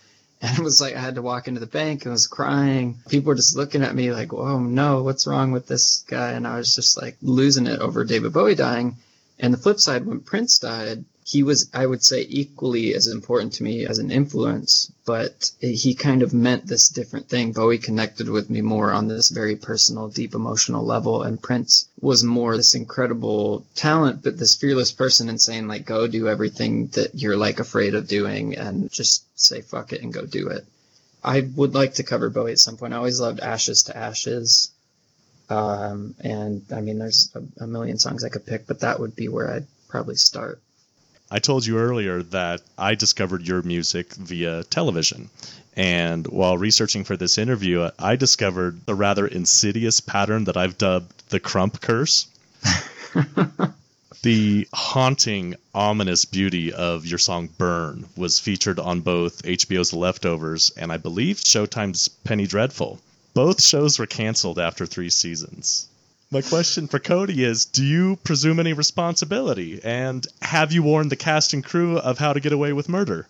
and 0.43 0.59
it 0.59 0.63
was 0.63 0.81
like 0.81 0.97
I 0.97 1.01
had 1.01 1.15
to 1.15 1.23
walk 1.23 1.47
into 1.49 1.61
the 1.61 1.67
bank 1.67 2.05
and 2.05 2.13
was 2.13 2.27
crying. 2.27 2.99
People 3.09 3.29
were 3.29 3.37
just 3.37 3.57
looking 3.57 3.83
at 3.83 3.95
me 3.95 4.13
like, 4.13 4.33
"Whoa, 4.33 4.59
no, 4.59 5.03
what's 5.03 5.27
wrong 5.27 5.53
with 5.53 5.67
this 5.69 6.05
guy?" 6.09 6.33
And 6.33 6.47
I 6.47 6.59
was 6.59 6.75
just 6.75 7.01
like 7.01 7.17
losing 7.23 7.67
it 7.69 7.79
over 7.79 8.05
David 8.05 8.33
Bowie 8.33 8.57
dying. 8.57 8.97
And 9.39 9.55
the 9.55 9.59
flip 9.59 9.81
side, 9.81 10.05
when 10.05 10.21
Prince 10.21 10.59
died, 10.59 11.05
he 11.25 11.43
was, 11.43 11.71
I 11.73 11.87
would 11.87 12.03
say, 12.03 12.27
equally 12.29 12.95
as 12.95 13.07
important 13.07 13.53
to 13.55 13.63
me 13.63 13.87
as 13.87 13.99
an 13.99 14.11
influence, 14.11 14.91
but 15.05 15.53
he 15.61 15.95
kind 15.95 16.21
of 16.23 16.35
meant 16.35 16.67
this 16.67 16.89
different 16.89 17.29
thing. 17.29 17.53
Bowie 17.53 17.79
connected 17.79 18.29
with 18.29 18.51
me 18.51 18.61
more 18.61 18.91
on 18.93 19.07
this 19.07 19.29
very 19.29 19.55
personal, 19.55 20.09
deep 20.09 20.35
emotional 20.35 20.85
level, 20.85 21.23
and 21.23 21.41
Prince 21.41 21.87
was 22.01 22.25
more 22.25 22.57
this 22.57 22.75
incredible 22.75 23.65
talent, 23.77 24.23
but 24.23 24.37
this 24.37 24.57
fearless 24.57 24.91
person 24.91 25.29
and 25.29 25.41
saying, 25.41 25.69
like, 25.69 25.87
go 25.87 26.09
do 26.09 26.29
everything 26.29 26.89
that 26.89 27.15
you're 27.15 27.37
like 27.37 27.61
afraid 27.61 27.95
of 27.95 28.09
doing 28.09 28.57
and 28.57 28.91
just 28.91 29.25
say 29.39 29.61
fuck 29.61 29.93
it 29.93 30.03
and 30.03 30.13
go 30.13 30.27
do 30.27 30.49
it. 30.49 30.67
I 31.23 31.49
would 31.55 31.75
like 31.75 31.95
to 31.95 32.03
cover 32.03 32.31
Bowie 32.31 32.53
at 32.53 32.59
some 32.59 32.77
point. 32.77 32.95
I 32.95 32.97
always 32.97 33.21
loved 33.21 33.39
Ashes 33.39 33.85
to 33.85 33.97
Ashes. 33.97 34.73
Um, 35.49 36.17
and 36.21 36.65
I 36.75 36.81
mean, 36.81 36.99
there's 36.99 37.31
a, 37.35 37.65
a 37.65 37.67
million 37.69 37.99
songs 37.99 38.25
I 38.25 38.29
could 38.29 38.47
pick, 38.47 38.67
but 38.67 38.81
that 38.81 38.99
would 38.99 39.15
be 39.15 39.29
where 39.29 39.53
I'd 39.53 39.67
probably 39.89 40.17
start. 40.17 40.61
I 41.35 41.39
told 41.39 41.65
you 41.65 41.79
earlier 41.79 42.23
that 42.25 42.61
I 42.77 42.95
discovered 42.95 43.49
your 43.49 43.63
music 43.63 44.13
via 44.13 44.65
television. 44.65 45.31
And 45.75 46.27
while 46.27 46.59
researching 46.59 47.05
for 47.05 47.17
this 47.17 47.39
interview, 47.39 47.89
I 47.99 48.17
discovered 48.17 48.85
the 48.85 48.95
rather 48.95 49.27
insidious 49.27 50.01
pattern 50.01 50.45
that 50.45 50.59
I've 50.59 50.77
dubbed 50.77 51.31
the 51.31 51.41
Crump 51.41 51.81
Curse. 51.81 52.27
the 54.23 54.69
haunting, 54.75 55.55
ominous 55.75 56.27
beauty 56.27 56.71
of 56.71 57.07
your 57.07 57.19
song 57.19 57.49
Burn 57.57 58.05
was 58.15 58.39
featured 58.39 58.79
on 58.79 59.01
both 59.01 59.43
HBO's 59.43 59.89
The 59.89 59.99
Leftovers 59.99 60.71
and 60.77 60.93
I 60.93 60.99
believe 60.99 61.39
Showtime's 61.39 62.09
Penny 62.09 62.47
Dreadful. 62.47 63.01
Both 63.33 63.63
shows 63.63 63.99
were 63.99 64.05
canceled 64.05 64.59
after 64.59 64.85
three 64.85 65.09
seasons. 65.09 65.89
My 66.33 66.41
question 66.41 66.89
for 66.89 66.99
Cody 66.99 67.45
is 67.45 67.67
Do 67.67 67.85
you 67.85 68.17
presume 68.17 68.59
any 68.59 68.73
responsibility? 68.73 69.83
And 69.85 70.27
have 70.41 70.73
you 70.73 70.83
warned 70.83 71.11
the 71.11 71.17
cast 71.17 71.53
and 71.53 71.63
crew 71.63 71.99
of 71.99 72.17
how 72.17 72.33
to 72.33 72.41
get 72.41 72.55
away 72.55 72.73
with 72.73 72.89
murder? 72.89 73.29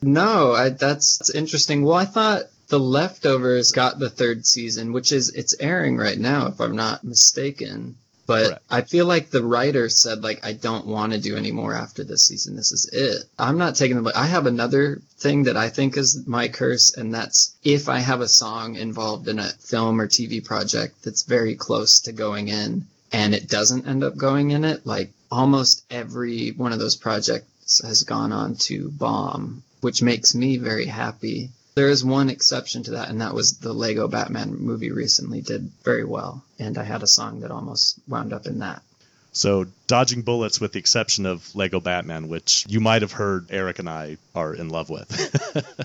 No, 0.00 0.52
I, 0.52 0.68
that's, 0.68 1.18
that's 1.18 1.34
interesting. 1.34 1.82
Well, 1.82 1.96
I 1.96 2.04
thought 2.04 2.44
The 2.68 2.78
Leftovers 2.78 3.72
got 3.72 3.98
the 3.98 4.08
third 4.08 4.46
season, 4.46 4.92
which 4.92 5.10
is 5.10 5.30
it's 5.30 5.56
airing 5.58 5.96
right 5.96 6.16
now, 6.16 6.46
if 6.46 6.60
I'm 6.60 6.76
not 6.76 7.02
mistaken. 7.02 7.96
But 8.28 8.44
Correct. 8.44 8.64
I 8.68 8.82
feel 8.82 9.06
like 9.06 9.30
the 9.30 9.42
writer 9.42 9.88
said 9.88 10.22
like 10.22 10.44
I 10.44 10.52
don't 10.52 10.86
want 10.86 11.14
to 11.14 11.18
do 11.18 11.34
any 11.34 11.50
more 11.50 11.72
after 11.72 12.04
this 12.04 12.26
season. 12.26 12.56
This 12.56 12.72
is 12.72 12.84
it. 12.92 13.24
I'm 13.38 13.56
not 13.56 13.74
taking 13.74 14.02
the 14.02 14.12
I 14.14 14.26
have 14.26 14.44
another 14.44 15.00
thing 15.16 15.44
that 15.44 15.56
I 15.56 15.70
think 15.70 15.96
is 15.96 16.26
my 16.26 16.48
curse 16.48 16.94
and 16.94 17.14
that's 17.14 17.54
if 17.64 17.88
I 17.88 18.00
have 18.00 18.20
a 18.20 18.28
song 18.28 18.76
involved 18.76 19.28
in 19.28 19.38
a 19.38 19.48
film 19.48 19.98
or 19.98 20.06
TV 20.06 20.44
project 20.44 21.02
that's 21.02 21.22
very 21.22 21.54
close 21.54 22.00
to 22.00 22.12
going 22.12 22.48
in 22.48 22.86
and 23.12 23.34
it 23.34 23.48
doesn't 23.48 23.88
end 23.88 24.04
up 24.04 24.18
going 24.18 24.50
in 24.50 24.62
it, 24.62 24.86
like 24.86 25.10
almost 25.30 25.84
every 25.90 26.50
one 26.50 26.74
of 26.74 26.78
those 26.78 26.96
projects 26.96 27.80
has 27.82 28.02
gone 28.02 28.32
on 28.32 28.56
to 28.56 28.90
bomb, 28.90 29.62
which 29.80 30.02
makes 30.02 30.34
me 30.34 30.58
very 30.58 30.84
happy 30.84 31.48
there 31.78 31.88
is 31.88 32.04
one 32.04 32.28
exception 32.28 32.82
to 32.82 32.90
that, 32.90 33.08
and 33.08 33.20
that 33.20 33.34
was 33.34 33.58
the 33.58 33.72
Lego 33.72 34.08
Batman 34.08 34.56
movie 34.58 34.90
recently 34.90 35.42
did 35.42 35.70
very 35.84 36.04
well, 36.04 36.42
and 36.58 36.76
I 36.76 36.82
had 36.82 37.04
a 37.04 37.06
song 37.06 37.40
that 37.40 37.52
almost 37.52 38.00
wound 38.08 38.32
up 38.32 38.46
in 38.46 38.58
that. 38.58 38.82
So, 39.30 39.64
dodging 39.86 40.22
bullets 40.22 40.60
with 40.60 40.72
the 40.72 40.80
exception 40.80 41.24
of 41.24 41.54
Lego 41.54 41.78
Batman, 41.78 42.26
which 42.26 42.66
you 42.68 42.80
might 42.80 43.02
have 43.02 43.12
heard 43.12 43.46
Eric 43.50 43.78
and 43.78 43.88
I 43.88 44.16
are 44.34 44.52
in 44.52 44.70
love 44.70 44.90
with. 44.90 45.08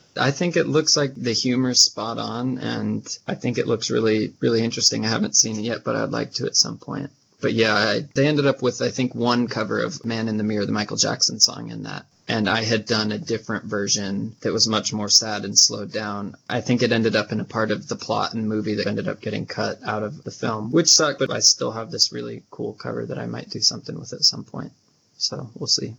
I 0.17 0.31
think 0.31 0.57
it 0.57 0.65
looks 0.65 0.97
like 0.97 1.13
the 1.13 1.31
humor's 1.31 1.79
spot 1.79 2.17
on, 2.17 2.57
and 2.57 3.05
I 3.27 3.35
think 3.35 3.59
it 3.59 3.67
looks 3.67 3.91
really, 3.91 4.33
really 4.39 4.63
interesting. 4.63 5.05
I 5.05 5.09
haven't 5.09 5.35
seen 5.35 5.59
it 5.59 5.63
yet, 5.63 5.83
but 5.83 5.95
I'd 5.95 6.09
like 6.09 6.33
to 6.33 6.47
at 6.47 6.57
some 6.57 6.79
point. 6.79 7.11
But 7.39 7.53
yeah, 7.53 7.75
I, 7.75 7.99
they 8.15 8.25
ended 8.25 8.47
up 8.47 8.63
with, 8.63 8.81
I 8.81 8.89
think, 8.89 9.13
one 9.13 9.47
cover 9.47 9.79
of 9.79 10.03
Man 10.03 10.27
in 10.27 10.37
the 10.37 10.43
Mirror, 10.43 10.65
the 10.65 10.71
Michael 10.71 10.97
Jackson 10.97 11.39
song 11.39 11.69
in 11.69 11.83
that. 11.83 12.07
And 12.27 12.49
I 12.49 12.63
had 12.63 12.85
done 12.85 13.11
a 13.11 13.17
different 13.17 13.65
version 13.65 14.35
that 14.41 14.53
was 14.53 14.67
much 14.67 14.93
more 14.93 15.09
sad 15.09 15.43
and 15.43 15.59
slowed 15.59 15.91
down. 15.91 16.35
I 16.49 16.61
think 16.61 16.81
it 16.81 16.93
ended 16.93 17.15
up 17.15 17.31
in 17.31 17.41
a 17.41 17.45
part 17.45 17.69
of 17.69 17.87
the 17.87 17.97
plot 17.97 18.33
and 18.33 18.47
movie 18.47 18.75
that 18.75 18.87
ended 18.87 19.09
up 19.09 19.19
getting 19.19 19.45
cut 19.45 19.79
out 19.85 20.03
of 20.03 20.23
the 20.23 20.31
film, 20.31 20.71
which 20.71 20.87
sucked, 20.87 21.19
but 21.19 21.31
I 21.31 21.39
still 21.39 21.71
have 21.71 21.91
this 21.91 22.13
really 22.13 22.43
cool 22.49 22.73
cover 22.73 23.05
that 23.05 23.19
I 23.19 23.25
might 23.25 23.49
do 23.49 23.59
something 23.59 23.99
with 23.99 24.13
at 24.13 24.23
some 24.23 24.45
point. 24.45 24.71
So 25.17 25.49
we'll 25.55 25.67
see. 25.67 25.95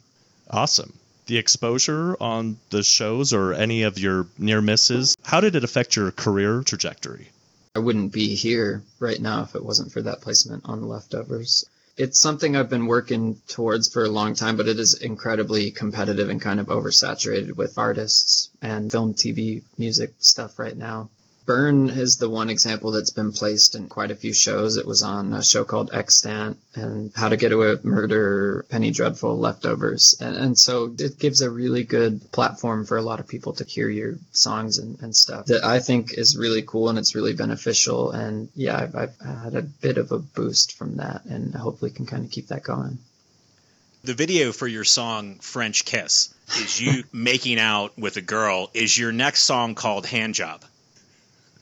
Awesome. 0.50 0.94
The 1.26 1.38
exposure 1.38 2.16
on 2.20 2.58
the 2.70 2.82
shows 2.82 3.32
or 3.32 3.52
any 3.52 3.82
of 3.82 3.98
your 3.98 4.26
near 4.38 4.60
misses, 4.60 5.16
how 5.22 5.40
did 5.40 5.56
it 5.56 5.64
affect 5.64 5.96
your 5.96 6.10
career 6.10 6.62
trajectory? 6.62 7.28
I 7.76 7.80
wouldn't 7.80 8.12
be 8.12 8.34
here 8.34 8.82
right 8.98 9.20
now 9.20 9.42
if 9.42 9.54
it 9.54 9.64
wasn't 9.64 9.92
for 9.92 10.02
that 10.02 10.20
placement 10.20 10.62
on 10.66 10.80
the 10.80 10.86
leftovers. 10.86 11.64
It's 11.96 12.18
something 12.18 12.56
I've 12.56 12.68
been 12.68 12.86
working 12.86 13.40
towards 13.46 13.88
for 13.88 14.04
a 14.04 14.08
long 14.08 14.34
time, 14.34 14.56
but 14.56 14.66
it 14.66 14.80
is 14.80 14.94
incredibly 14.94 15.70
competitive 15.70 16.28
and 16.28 16.40
kind 16.40 16.58
of 16.58 16.66
oversaturated 16.66 17.54
with 17.54 17.78
artists 17.78 18.50
and 18.60 18.90
film, 18.90 19.14
TV, 19.14 19.62
music 19.78 20.14
stuff 20.18 20.58
right 20.58 20.76
now. 20.76 21.08
Burn 21.46 21.90
is 21.90 22.16
the 22.16 22.30
one 22.30 22.48
example 22.48 22.90
that's 22.90 23.10
been 23.10 23.30
placed 23.30 23.74
in 23.74 23.88
quite 23.88 24.10
a 24.10 24.16
few 24.16 24.32
shows. 24.32 24.78
It 24.78 24.86
was 24.86 25.02
on 25.02 25.34
a 25.34 25.44
show 25.44 25.62
called 25.62 25.92
Extant 25.92 26.56
and 26.74 27.12
How 27.14 27.28
to 27.28 27.36
Get 27.36 27.52
Away 27.52 27.68
with 27.68 27.84
Murder, 27.84 28.64
Penny 28.70 28.90
Dreadful, 28.90 29.38
Leftovers. 29.38 30.16
And, 30.20 30.36
and 30.36 30.58
so 30.58 30.94
it 30.98 31.18
gives 31.18 31.42
a 31.42 31.50
really 31.50 31.84
good 31.84 32.32
platform 32.32 32.86
for 32.86 32.96
a 32.96 33.02
lot 33.02 33.20
of 33.20 33.28
people 33.28 33.52
to 33.54 33.64
hear 33.64 33.90
your 33.90 34.14
songs 34.32 34.78
and, 34.78 34.98
and 35.02 35.14
stuff 35.14 35.44
that 35.46 35.62
I 35.62 35.80
think 35.80 36.14
is 36.16 36.34
really 36.34 36.62
cool 36.62 36.88
and 36.88 36.98
it's 36.98 37.14
really 37.14 37.34
beneficial. 37.34 38.10
And 38.12 38.48
yeah, 38.54 38.78
I've, 38.78 38.94
I've 38.94 39.20
had 39.20 39.54
a 39.54 39.62
bit 39.62 39.98
of 39.98 40.12
a 40.12 40.18
boost 40.18 40.72
from 40.72 40.96
that 40.96 41.26
and 41.26 41.54
hopefully 41.54 41.90
can 41.90 42.06
kind 42.06 42.24
of 42.24 42.30
keep 42.30 42.48
that 42.48 42.62
going. 42.62 42.96
The 44.02 44.14
video 44.14 44.52
for 44.52 44.66
your 44.66 44.84
song 44.84 45.40
French 45.40 45.84
Kiss 45.84 46.32
is 46.56 46.80
you 46.80 47.04
making 47.12 47.58
out 47.58 47.98
with 47.98 48.16
a 48.16 48.22
girl. 48.22 48.70
Is 48.72 48.96
your 48.96 49.12
next 49.12 49.42
song 49.42 49.74
called 49.74 50.06
Hand 50.06 50.34
Job? 50.34 50.62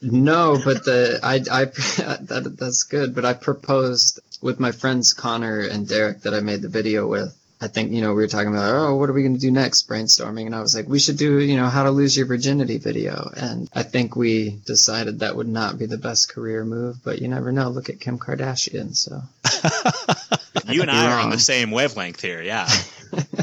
No, 0.03 0.61
but 0.65 0.85
the 0.85 1.21
I 1.23 1.35
I 1.51 1.65
that 2.25 2.57
that's 2.59 2.83
good. 2.83 3.15
But 3.15 3.25
I 3.25 3.35
proposed 3.35 4.21
with 4.41 4.59
my 4.59 4.73
friends 4.73 5.13
Connor 5.13 5.61
and 5.61 5.87
Derek 5.89 6.23
that 6.23 6.35
I 6.35 6.41
made 6.41 6.63
the 6.63 6.69
video 6.69 7.07
with. 7.07 7.37
I 7.61 7.69
think 7.69 7.93
you 7.93 8.01
know 8.01 8.09
we 8.09 8.23
were 8.23 8.29
talking 8.29 8.49
about 8.49 8.75
oh 8.75 8.97
what 8.97 9.09
are 9.09 9.13
we 9.13 9.23
going 9.23 9.35
to 9.35 9.41
do 9.41 9.53
next 9.53 9.89
brainstorming 9.89 10.47
and 10.47 10.55
I 10.55 10.61
was 10.61 10.75
like 10.75 10.89
we 10.89 10.99
should 10.99 11.17
do 11.17 11.39
you 11.39 11.57
know 11.57 11.69
how 11.69 11.85
to 11.85 11.93
lose 11.93 12.17
your 12.17 12.27
virginity 12.27 12.79
video 12.79 13.31
and 13.37 13.69
I 13.73 13.85
think 13.85 14.17
we 14.17 14.59
decided 14.67 15.21
that 15.21 15.37
would 15.37 15.47
not 15.47 15.79
be 15.79 15.87
the 15.87 15.97
best 15.97 16.29
career 16.29 16.65
move 16.65 16.97
but 17.05 17.23
you 17.23 17.29
never 17.29 17.53
know 17.53 17.69
look 17.69 17.89
at 17.89 18.01
Kim 18.01 18.19
Kardashian 18.19 18.97
so 18.97 19.23
you 20.73 20.83
and 20.83 20.91
I 20.91 21.13
are 21.13 21.21
on 21.21 21.31
the 21.31 21.39
same 21.39 21.71
wavelength 21.71 22.21
here 22.21 22.43
yeah 22.43 22.69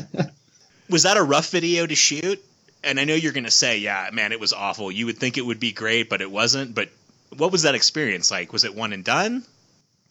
was 0.90 1.04
that 1.04 1.16
a 1.16 1.24
rough 1.24 1.50
video 1.50 1.86
to 1.86 1.96
shoot 1.96 2.44
and 2.84 3.00
I 3.00 3.06
know 3.06 3.16
you're 3.16 3.34
going 3.34 3.44
to 3.46 3.52
say, 3.52 3.80
yeah, 3.80 4.10
man, 4.12 4.32
it 4.32 4.40
was 4.40 4.54
awful. 4.54 4.92
You 4.92 5.06
would 5.08 5.18
think 5.18 5.38
it 5.38 5.46
would 5.46 5.60
be 5.60 5.72
great, 5.72 6.10
but 6.10 6.22
it 6.22 6.32
wasn't. 6.32 6.74
But 6.74 6.90
what 7.36 7.52
was 7.52 7.64
that 7.64 7.76
experience 7.76 8.32
like? 8.32 8.54
Was 8.54 8.64
it 8.64 8.76
one 8.76 8.94
and 8.94 9.04
done? 9.04 9.44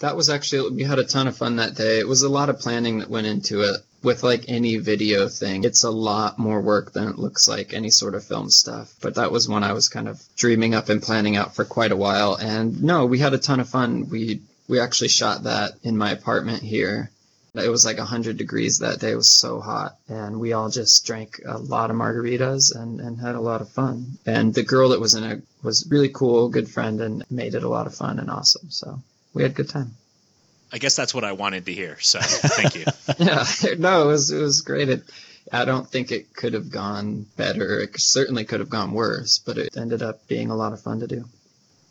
That 0.01 0.17
was 0.17 0.31
actually, 0.31 0.71
we 0.71 0.85
had 0.85 0.99
a 0.99 1.05
ton 1.05 1.27
of 1.27 1.37
fun 1.37 1.57
that 1.57 1.75
day. 1.75 1.99
It 1.99 2.07
was 2.07 2.23
a 2.23 2.29
lot 2.29 2.51
of 2.51 2.61
planning 2.61 2.99
that 2.99 3.11
went 3.11 3.27
into 3.27 3.63
it. 3.63 3.81
With 4.01 4.23
like 4.23 4.45
any 4.47 4.77
video 4.77 5.29
thing, 5.29 5.65
it's 5.65 5.83
a 5.83 5.91
lot 5.91 6.39
more 6.39 6.61
work 6.61 6.93
than 6.93 7.09
it 7.09 7.19
looks 7.19 7.49
like 7.49 7.75
any 7.75 7.91
sort 7.91 8.15
of 8.15 8.23
film 8.23 8.49
stuff. 8.49 8.95
But 9.01 9.17
that 9.17 9.33
was 9.33 9.49
one 9.49 9.65
I 9.65 9.73
was 9.73 9.89
kind 9.89 10.07
of 10.07 10.23
dreaming 10.37 10.73
up 10.77 10.89
and 10.89 11.03
planning 11.03 11.35
out 11.35 11.57
for 11.57 11.65
quite 11.65 11.91
a 11.91 11.97
while. 11.97 12.37
And 12.37 12.81
no, 12.85 13.07
we 13.07 13.19
had 13.19 13.35
a 13.35 13.39
ton 13.39 13.59
of 13.59 13.69
fun. 13.69 14.09
We, 14.09 14.41
we 14.69 14.79
actually 14.79 15.09
shot 15.09 15.43
that 15.45 15.73
in 15.83 15.97
my 15.97 16.13
apartment 16.13 16.63
here 16.63 17.11
it 17.55 17.69
was 17.71 17.85
like 17.85 17.99
100 17.99 18.37
degrees 18.37 18.79
that 18.79 19.01
day. 19.01 19.13
It 19.13 19.17
was 19.17 19.31
so 19.31 19.61
hot. 19.61 19.97
And 20.09 20.39
we 20.41 20.53
all 20.53 20.71
just 20.71 21.07
drank 21.07 21.41
a 21.47 21.59
lot 21.59 21.91
of 21.91 21.97
margaritas 21.97 22.75
and, 22.75 23.01
and 23.01 23.19
had 23.19 23.35
a 23.35 23.41
lot 23.41 23.61
of 23.61 23.69
fun. 23.69 24.19
And 24.27 24.55
the 24.55 24.63
girl 24.63 24.91
that 24.91 25.01
was 25.01 25.15
in 25.15 25.25
it 25.25 25.43
was 25.63 25.87
really 25.91 26.09
cool, 26.09 26.49
good 26.49 26.69
friend, 26.69 27.01
and 27.01 27.25
made 27.31 27.55
it 27.55 27.63
a 27.63 27.69
lot 27.69 27.87
of 27.87 27.95
fun 27.95 28.19
and 28.19 28.31
awesome. 28.31 28.71
So 28.71 29.01
we 29.35 29.43
had 29.43 29.53
a 29.53 29.55
good 29.55 29.69
time. 29.69 29.93
I 30.71 30.79
guess 30.79 30.97
that's 30.97 31.15
what 31.15 31.25
I 31.25 31.33
wanted 31.33 31.67
to 31.67 31.73
hear. 31.73 31.99
So 32.01 32.21
thank 32.21 32.75
you. 32.75 32.85
yeah, 33.19 33.45
no, 33.79 34.03
it 34.03 34.07
was, 34.07 34.31
it 34.31 34.41
was 34.41 34.61
great. 34.61 34.91
It, 34.91 35.03
I 35.51 35.65
don't 35.65 35.89
think 35.89 36.13
it 36.13 36.35
could 36.35 36.53
have 36.53 36.71
gone 36.71 37.27
better. 37.37 37.81
It 37.81 37.99
certainly 37.99 38.45
could 38.45 38.61
have 38.61 38.69
gone 38.69 38.93
worse, 38.93 39.39
but 39.39 39.57
it 39.57 39.77
ended 39.77 40.03
up 40.03 40.29
being 40.29 40.51
a 40.51 40.57
lot 40.57 40.75
of 40.75 40.81
fun 40.83 41.01
to 41.01 41.07
do. 41.07 41.25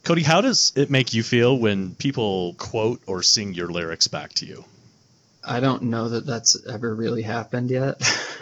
Cody, 0.04 0.22
how 0.22 0.42
does 0.42 0.72
it 0.76 0.90
make 0.90 1.14
you 1.14 1.24
feel 1.24 1.58
when 1.58 1.96
people 1.96 2.54
quote 2.54 3.02
or 3.08 3.24
sing 3.24 3.54
your 3.54 3.68
lyrics 3.68 4.08
back 4.08 4.34
to 4.36 4.46
you? 4.46 4.64
I 5.48 5.60
don't 5.62 5.84
know 5.84 6.10
that 6.10 6.25
that's 6.25 6.58
ever 6.68 6.94
really 6.94 7.22
happened 7.22 7.72
yet. 7.72 8.01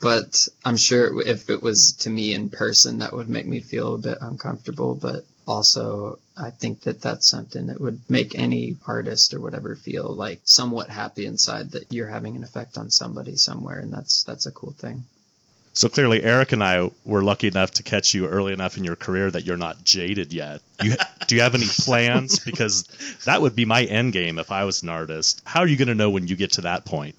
but 0.00 0.48
I'm 0.64 0.76
sure 0.76 1.22
if 1.22 1.48
it 1.48 1.62
was 1.62 1.92
to 2.00 2.10
me 2.10 2.34
in 2.34 2.50
person, 2.50 2.98
that 2.98 3.12
would 3.12 3.28
make 3.28 3.46
me 3.46 3.60
feel 3.60 3.94
a 3.94 3.98
bit 3.98 4.18
uncomfortable. 4.20 4.94
But 4.96 5.24
also, 5.46 6.18
I 6.36 6.50
think 6.50 6.82
that 6.82 7.00
that's 7.00 7.28
something 7.28 7.68
that 7.68 7.80
would 7.80 8.00
make 8.08 8.36
any 8.36 8.76
artist 8.86 9.32
or 9.32 9.40
whatever 9.40 9.76
feel 9.76 10.12
like 10.12 10.40
somewhat 10.44 10.88
happy 10.88 11.26
inside 11.26 11.70
that 11.72 11.92
you're 11.92 12.08
having 12.08 12.34
an 12.34 12.44
effect 12.44 12.76
on 12.76 12.90
somebody 12.90 13.36
somewhere, 13.36 13.78
and 13.78 13.92
that's 13.92 14.24
that's 14.24 14.46
a 14.46 14.52
cool 14.52 14.72
thing. 14.72 15.04
So 15.76 15.88
clearly, 15.88 16.22
Eric 16.22 16.52
and 16.52 16.62
I 16.62 16.88
were 17.04 17.24
lucky 17.24 17.48
enough 17.48 17.72
to 17.72 17.82
catch 17.82 18.14
you 18.14 18.28
early 18.28 18.52
enough 18.52 18.76
in 18.76 18.84
your 18.84 18.94
career 18.94 19.28
that 19.28 19.44
you're 19.44 19.56
not 19.56 19.82
jaded 19.82 20.32
yet. 20.32 20.62
You, 20.80 20.94
do 21.26 21.34
you 21.34 21.40
have 21.40 21.56
any 21.56 21.66
plans? 21.66 22.38
Because 22.44 22.84
that 23.24 23.42
would 23.42 23.56
be 23.56 23.64
my 23.64 23.82
end 23.82 24.12
game 24.12 24.38
if 24.38 24.52
I 24.52 24.64
was 24.64 24.84
an 24.84 24.88
artist. 24.88 25.42
How 25.44 25.60
are 25.60 25.66
you 25.66 25.76
going 25.76 25.88
to 25.88 25.94
know 25.96 26.10
when 26.10 26.28
you 26.28 26.36
get 26.36 26.52
to 26.52 26.60
that 26.60 26.84
point? 26.84 27.16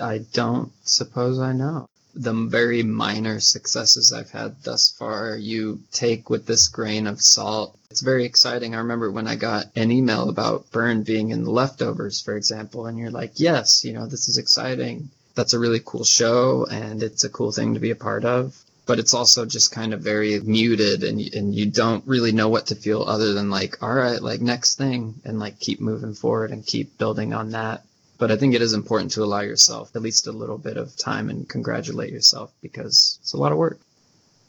I 0.00 0.18
don't 0.32 0.70
suppose 0.84 1.40
I 1.40 1.52
know. 1.52 1.88
The 2.14 2.32
very 2.32 2.84
minor 2.84 3.40
successes 3.40 4.12
I've 4.12 4.30
had 4.30 4.62
thus 4.62 4.92
far, 4.92 5.36
you 5.36 5.80
take 5.90 6.30
with 6.30 6.46
this 6.46 6.68
grain 6.68 7.08
of 7.08 7.20
salt. 7.20 7.76
It's 7.90 8.02
very 8.02 8.24
exciting. 8.24 8.76
I 8.76 8.78
remember 8.78 9.10
when 9.10 9.26
I 9.26 9.34
got 9.34 9.66
an 9.74 9.90
email 9.90 10.28
about 10.28 10.70
Burn 10.70 11.02
being 11.02 11.30
in 11.30 11.42
the 11.42 11.50
leftovers, 11.50 12.20
for 12.20 12.36
example, 12.36 12.86
and 12.86 12.96
you're 12.96 13.10
like, 13.10 13.40
yes, 13.40 13.84
you 13.84 13.92
know, 13.92 14.06
this 14.06 14.28
is 14.28 14.38
exciting 14.38 15.10
that's 15.34 15.52
a 15.52 15.58
really 15.58 15.80
cool 15.84 16.04
show 16.04 16.66
and 16.66 17.02
it's 17.02 17.24
a 17.24 17.28
cool 17.28 17.52
thing 17.52 17.74
to 17.74 17.80
be 17.80 17.90
a 17.90 17.96
part 17.96 18.24
of. 18.24 18.56
But 18.86 18.98
it's 18.98 19.14
also 19.14 19.46
just 19.46 19.72
kind 19.72 19.94
of 19.94 20.00
very 20.00 20.38
muted 20.40 21.04
and, 21.04 21.18
and 21.34 21.54
you 21.54 21.66
don't 21.66 22.06
really 22.06 22.32
know 22.32 22.48
what 22.48 22.66
to 22.66 22.74
feel 22.74 23.02
other 23.02 23.32
than 23.32 23.48
like, 23.48 23.82
all 23.82 23.94
right, 23.94 24.20
like 24.20 24.40
next 24.42 24.76
thing 24.76 25.14
and 25.24 25.38
like 25.38 25.58
keep 25.58 25.80
moving 25.80 26.14
forward 26.14 26.50
and 26.50 26.66
keep 26.66 26.98
building 26.98 27.32
on 27.32 27.52
that. 27.52 27.82
But 28.18 28.30
I 28.30 28.36
think 28.36 28.54
it 28.54 28.62
is 28.62 28.74
important 28.74 29.12
to 29.12 29.24
allow 29.24 29.40
yourself 29.40 29.96
at 29.96 30.02
least 30.02 30.26
a 30.26 30.32
little 30.32 30.58
bit 30.58 30.76
of 30.76 30.96
time 30.96 31.30
and 31.30 31.48
congratulate 31.48 32.12
yourself 32.12 32.52
because 32.60 33.18
it's 33.22 33.32
a 33.32 33.38
lot 33.38 33.52
of 33.52 33.58
work. 33.58 33.80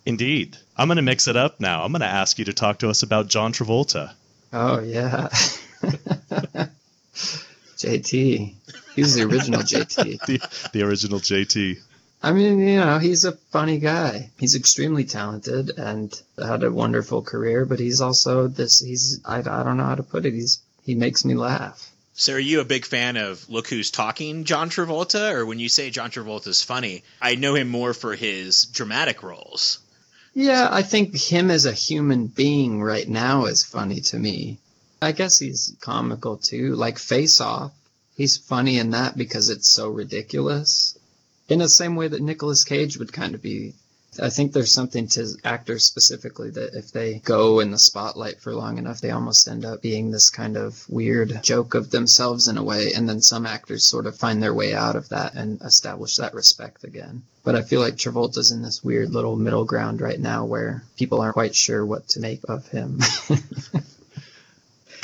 Indeed. 0.06 0.58
I'm 0.78 0.88
going 0.88 0.98
to 0.98 1.02
mix 1.02 1.28
it 1.28 1.36
up 1.36 1.60
now. 1.60 1.84
I'm 1.84 1.92
going 1.92 2.02
to 2.02 2.06
ask 2.06 2.38
you 2.38 2.46
to 2.46 2.54
talk 2.54 2.80
to 2.80 2.90
us 2.90 3.04
about 3.04 3.28
John 3.28 3.54
Travolta. 3.54 4.14
Oh, 4.54 4.80
yeah. 4.80 5.30
JT. 7.78 8.54
He 8.96 9.02
was 9.02 9.16
the 9.16 9.24
original 9.24 9.62
JT. 9.62 10.26
the, 10.26 10.70
the 10.72 10.84
original 10.84 11.20
JT. 11.20 11.80
I 12.24 12.32
mean, 12.32 12.60
you 12.60 12.78
know, 12.78 12.98
he's 12.98 13.26
a 13.26 13.34
funny 13.34 13.78
guy. 13.78 14.32
He's 14.40 14.56
extremely 14.56 15.04
talented 15.04 15.72
and 15.78 16.20
had 16.42 16.64
a 16.64 16.72
wonderful 16.72 17.22
career, 17.22 17.66
but 17.66 17.80
he's 17.80 18.02
also 18.02 18.48
this, 18.48 18.80
he's, 18.80 19.20
I, 19.26 19.40
I 19.40 19.64
don't 19.64 19.78
know 19.78 19.84
how 19.84 19.96
to 19.96 20.04
put 20.04 20.26
it. 20.26 20.34
He's, 20.34 20.60
he 20.84 20.96
makes 20.96 21.26
me 21.26 21.36
laugh. 21.36 21.92
So 22.14 22.34
are 22.34 22.40
you 22.40 22.62
a 22.62 22.66
big 22.66 22.86
fan 22.86 23.18
of 23.18 23.48
Look 23.50 23.68
Who's 23.68 23.92
Talking 23.92 24.46
John 24.46 24.70
Travolta? 24.70 25.34
Or 25.34 25.46
when 25.46 25.60
you 25.60 25.68
say 25.68 25.90
John 25.90 26.10
Travolta's 26.10 26.64
funny, 26.64 27.04
I 27.22 27.36
know 27.36 27.54
him 27.54 27.68
more 27.68 27.94
for 27.94 28.16
his 28.16 28.64
dramatic 28.64 29.22
roles. 29.22 29.80
Yeah, 30.34 30.70
I 30.72 30.82
think 30.82 31.16
him 31.16 31.52
as 31.52 31.66
a 31.66 31.74
human 31.74 32.28
being 32.28 32.82
right 32.82 33.08
now 33.08 33.46
is 33.46 33.66
funny 33.66 34.00
to 34.02 34.18
me. 34.18 34.58
I 35.02 35.12
guess 35.12 35.38
he's 35.38 35.76
comical 35.82 36.38
too, 36.38 36.76
like 36.76 36.98
Face 36.98 37.42
Off 37.42 37.74
he's 38.16 38.38
funny 38.38 38.80
in 38.80 38.92
that 38.92 39.18
because 39.18 39.50
it's 39.50 39.70
so 39.70 39.90
ridiculous. 39.90 40.98
In 41.48 41.60
the 41.60 41.70
same 41.70 41.96
way 41.96 42.08
that 42.08 42.22
Nicolas 42.22 42.64
Cage 42.64 42.98
would 42.98 43.14
kind 43.14 43.36
of 43.36 43.42
be. 43.42 43.74
I 44.18 44.30
think 44.30 44.54
there's 44.54 44.72
something 44.72 45.10
to 45.10 45.28
actors 45.44 45.86
specifically 45.86 46.50
that 46.52 46.74
if 46.74 46.94
they 46.94 47.20
go 47.26 47.60
in 47.60 47.72
the 47.72 47.78
spotlight 47.78 48.40
for 48.40 48.56
long 48.56 48.78
enough, 48.78 49.02
they 49.02 49.12
almost 49.12 49.46
end 49.46 49.66
up 49.66 49.82
being 49.82 50.10
this 50.10 50.30
kind 50.30 50.56
of 50.56 50.90
weird 50.90 51.44
joke 51.44 51.76
of 51.76 51.92
themselves 51.92 52.48
in 52.48 52.58
a 52.58 52.64
way. 52.64 52.94
And 52.94 53.10
then 53.10 53.22
some 53.22 53.46
actors 53.46 53.86
sort 53.86 54.06
of 54.06 54.16
find 54.16 54.42
their 54.42 54.54
way 54.54 54.74
out 54.74 54.96
of 54.96 55.10
that 55.10 55.34
and 55.34 55.62
establish 55.62 56.16
that 56.16 56.34
respect 56.34 56.86
again. 56.86 57.24
But 57.44 57.56
I 57.56 57.62
feel 57.62 57.82
like 57.82 57.98
Travolta's 57.98 58.52
in 58.52 58.62
this 58.62 58.82
weird 58.82 59.12
little 59.12 59.36
middle 59.36 59.66
ground 59.66 60.00
right 60.00 60.20
now 60.20 60.46
where 60.46 60.84
people 60.96 61.20
aren't 61.20 61.34
quite 61.34 61.54
sure 61.54 61.86
what 61.86 62.08
to 62.10 62.22
make 62.22 62.40
of 62.48 62.66
him. 62.70 63.02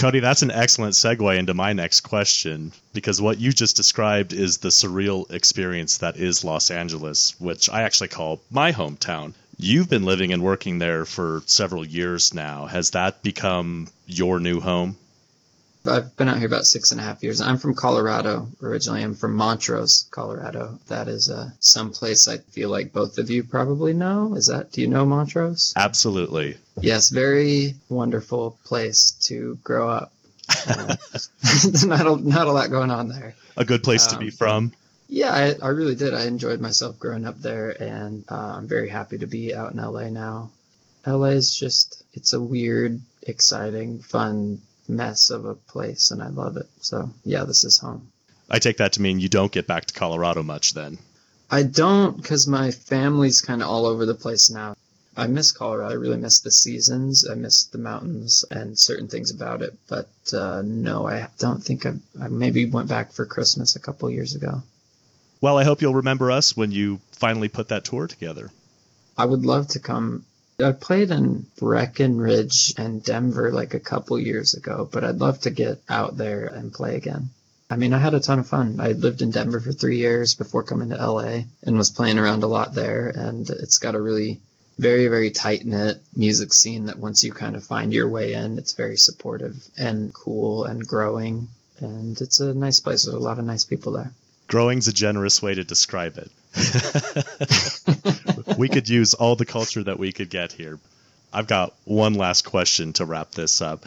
Cody, 0.01 0.19
that's 0.19 0.41
an 0.41 0.49
excellent 0.49 0.95
segue 0.95 1.37
into 1.37 1.53
my 1.53 1.73
next 1.73 1.99
question 1.99 2.71
because 2.91 3.21
what 3.21 3.39
you 3.39 3.51
just 3.51 3.75
described 3.75 4.33
is 4.33 4.57
the 4.57 4.69
surreal 4.69 5.31
experience 5.31 5.99
that 5.99 6.17
is 6.17 6.43
Los 6.43 6.71
Angeles, 6.71 7.39
which 7.39 7.69
I 7.69 7.83
actually 7.83 8.07
call 8.07 8.41
my 8.49 8.71
hometown. 8.71 9.33
You've 9.59 9.91
been 9.91 10.03
living 10.03 10.33
and 10.33 10.41
working 10.41 10.79
there 10.79 11.05
for 11.05 11.43
several 11.45 11.85
years 11.85 12.33
now. 12.33 12.65
Has 12.65 12.89
that 12.89 13.21
become 13.21 13.89
your 14.07 14.39
new 14.39 14.59
home? 14.59 14.97
I've 15.85 16.17
been 16.17 16.29
out 16.29 16.39
here 16.39 16.47
about 16.47 16.65
six 16.65 16.91
and 16.91 16.99
a 16.99 17.03
half 17.03 17.21
years. 17.21 17.39
I'm 17.39 17.59
from 17.59 17.75
Colorado 17.75 18.47
originally. 18.63 19.03
I'm 19.03 19.13
from 19.13 19.35
Montrose, 19.35 20.07
Colorado. 20.09 20.79
That 20.87 21.09
is 21.09 21.29
uh, 21.29 21.51
some 21.59 21.91
place 21.91 22.27
I 22.27 22.37
feel 22.37 22.69
like 22.69 22.91
both 22.91 23.19
of 23.19 23.29
you 23.29 23.43
probably 23.43 23.93
know. 23.93 24.33
Is 24.33 24.47
that? 24.47 24.71
Do 24.71 24.81
you 24.81 24.87
know 24.87 25.05
Montrose? 25.05 25.73
Absolutely. 25.75 26.57
Yes, 26.79 27.09
very 27.09 27.75
wonderful 27.89 28.57
place 28.63 29.11
to 29.21 29.57
grow 29.63 29.89
up. 29.89 30.13
Uh, 30.67 30.95
not 31.85 32.07
a, 32.07 32.15
not 32.15 32.47
a 32.47 32.51
lot 32.51 32.69
going 32.69 32.91
on 32.91 33.09
there. 33.09 33.35
A 33.57 33.65
good 33.65 33.83
place 33.83 34.07
to 34.07 34.17
be 34.17 34.27
Um, 34.27 34.31
from. 34.31 34.73
Yeah, 35.09 35.31
I, 35.31 35.55
I 35.61 35.69
really 35.69 35.95
did. 35.95 36.13
I 36.13 36.25
enjoyed 36.25 36.61
myself 36.61 36.97
growing 36.97 37.25
up 37.25 37.37
there, 37.41 37.69
and 37.81 38.23
uh, 38.29 38.53
I'm 38.55 38.67
very 38.67 38.87
happy 38.87 39.17
to 39.17 39.27
be 39.27 39.53
out 39.53 39.73
in 39.73 39.77
LA 39.77 40.09
now. 40.09 40.51
LA 41.05 41.27
is 41.35 41.53
just, 41.53 42.03
it's 42.13 42.31
a 42.31 42.39
weird, 42.39 43.01
exciting, 43.23 43.99
fun 43.99 44.61
mess 44.87 45.29
of 45.29 45.43
a 45.45 45.55
place, 45.55 46.11
and 46.11 46.23
I 46.23 46.27
love 46.29 46.55
it. 46.55 46.67
So, 46.79 47.09
yeah, 47.25 47.43
this 47.43 47.65
is 47.65 47.77
home. 47.79 48.09
I 48.49 48.59
take 48.59 48.77
that 48.77 48.93
to 48.93 49.01
mean 49.01 49.19
you 49.19 49.29
don't 49.29 49.51
get 49.51 49.67
back 49.67 49.85
to 49.85 49.93
Colorado 49.93 50.43
much 50.43 50.73
then. 50.73 50.97
I 51.49 51.63
don't, 51.63 52.15
because 52.15 52.47
my 52.47 52.71
family's 52.71 53.41
kind 53.41 53.61
of 53.61 53.67
all 53.67 53.85
over 53.85 54.05
the 54.05 54.15
place 54.15 54.49
now. 54.49 54.75
I 55.15 55.27
miss 55.27 55.51
Colorado. 55.51 55.89
I 55.91 55.97
really 55.97 56.17
miss 56.17 56.39
the 56.39 56.51
seasons. 56.51 57.27
I 57.29 57.35
miss 57.35 57.65
the 57.65 57.77
mountains 57.77 58.45
and 58.49 58.79
certain 58.79 59.09
things 59.09 59.29
about 59.29 59.61
it. 59.61 59.77
But 59.89 60.09
uh, 60.33 60.61
no, 60.63 61.07
I 61.07 61.27
don't 61.37 61.61
think 61.61 61.85
I, 61.85 61.93
I 62.21 62.29
maybe 62.29 62.65
went 62.65 62.87
back 62.87 63.11
for 63.11 63.25
Christmas 63.25 63.75
a 63.75 63.81
couple 63.81 64.09
years 64.09 64.35
ago. 64.35 64.63
Well, 65.41 65.57
I 65.57 65.63
hope 65.63 65.81
you'll 65.81 65.95
remember 65.95 66.31
us 66.31 66.55
when 66.55 66.71
you 66.71 67.01
finally 67.11 67.49
put 67.49 67.69
that 67.69 67.83
tour 67.83 68.07
together. 68.07 68.51
I 69.17 69.25
would 69.25 69.45
love 69.45 69.67
to 69.69 69.79
come. 69.79 70.23
I 70.63 70.71
played 70.71 71.11
in 71.11 71.47
Breckenridge 71.57 72.73
and 72.77 73.03
Denver 73.03 73.51
like 73.51 73.73
a 73.73 73.79
couple 73.79 74.17
years 74.19 74.53
ago, 74.53 74.87
but 74.89 75.03
I'd 75.03 75.19
love 75.19 75.41
to 75.41 75.49
get 75.49 75.81
out 75.89 76.15
there 76.15 76.45
and 76.45 76.71
play 76.71 76.95
again. 76.95 77.31
I 77.69 77.75
mean, 77.75 77.93
I 77.93 77.99
had 77.99 78.13
a 78.13 78.19
ton 78.19 78.39
of 78.39 78.47
fun. 78.47 78.79
I 78.79 78.91
lived 78.91 79.21
in 79.21 79.31
Denver 79.31 79.59
for 79.59 79.71
three 79.71 79.97
years 79.97 80.35
before 80.35 80.63
coming 80.63 80.89
to 80.89 80.95
LA 80.95 81.41
and 81.63 81.77
was 81.77 81.89
playing 81.89 82.19
around 82.19 82.43
a 82.43 82.47
lot 82.47 82.75
there. 82.75 83.09
And 83.09 83.49
it's 83.49 83.77
got 83.77 83.95
a 83.95 84.01
really 84.01 84.39
very, 84.81 85.07
very 85.07 85.29
tight 85.29 85.63
knit 85.63 86.01
music 86.15 86.51
scene 86.51 86.87
that 86.87 86.97
once 86.97 87.23
you 87.23 87.31
kind 87.31 87.55
of 87.55 87.63
find 87.63 87.93
your 87.93 88.09
way 88.09 88.33
in, 88.33 88.57
it's 88.57 88.73
very 88.73 88.97
supportive 88.97 89.63
and 89.77 90.11
cool 90.11 90.63
and 90.63 90.85
growing. 90.87 91.47
And 91.79 92.19
it's 92.19 92.39
a 92.39 92.51
nice 92.55 92.79
place. 92.79 93.03
There's 93.03 93.13
a 93.13 93.19
lot 93.19 93.37
of 93.37 93.45
nice 93.45 93.63
people 93.63 93.91
there. 93.91 94.11
Growing's 94.47 94.87
a 94.87 94.93
generous 94.93 95.39
way 95.39 95.53
to 95.53 95.63
describe 95.63 96.17
it. 96.17 96.31
we 98.57 98.69
could 98.69 98.89
use 98.89 99.13
all 99.13 99.35
the 99.35 99.45
culture 99.45 99.83
that 99.83 99.99
we 99.99 100.11
could 100.11 100.31
get 100.31 100.51
here. 100.51 100.79
I've 101.31 101.47
got 101.47 101.75
one 101.85 102.15
last 102.15 102.41
question 102.45 102.93
to 102.93 103.05
wrap 103.05 103.31
this 103.31 103.61
up. 103.61 103.85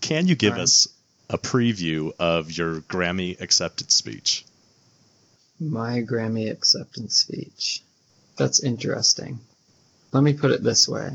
Can 0.00 0.28
you 0.28 0.36
give 0.36 0.52
right. 0.52 0.62
us 0.62 0.86
a 1.28 1.38
preview 1.38 2.12
of 2.20 2.52
your 2.56 2.76
Grammy 2.82 3.40
accepted 3.40 3.90
speech? 3.90 4.44
My 5.58 6.02
Grammy 6.02 6.48
acceptance 6.52 7.16
speech. 7.16 7.82
That's 8.36 8.62
interesting. 8.62 9.40
Let 10.16 10.22
me 10.24 10.32
put 10.32 10.50
it 10.50 10.62
this 10.62 10.88
way. 10.88 11.10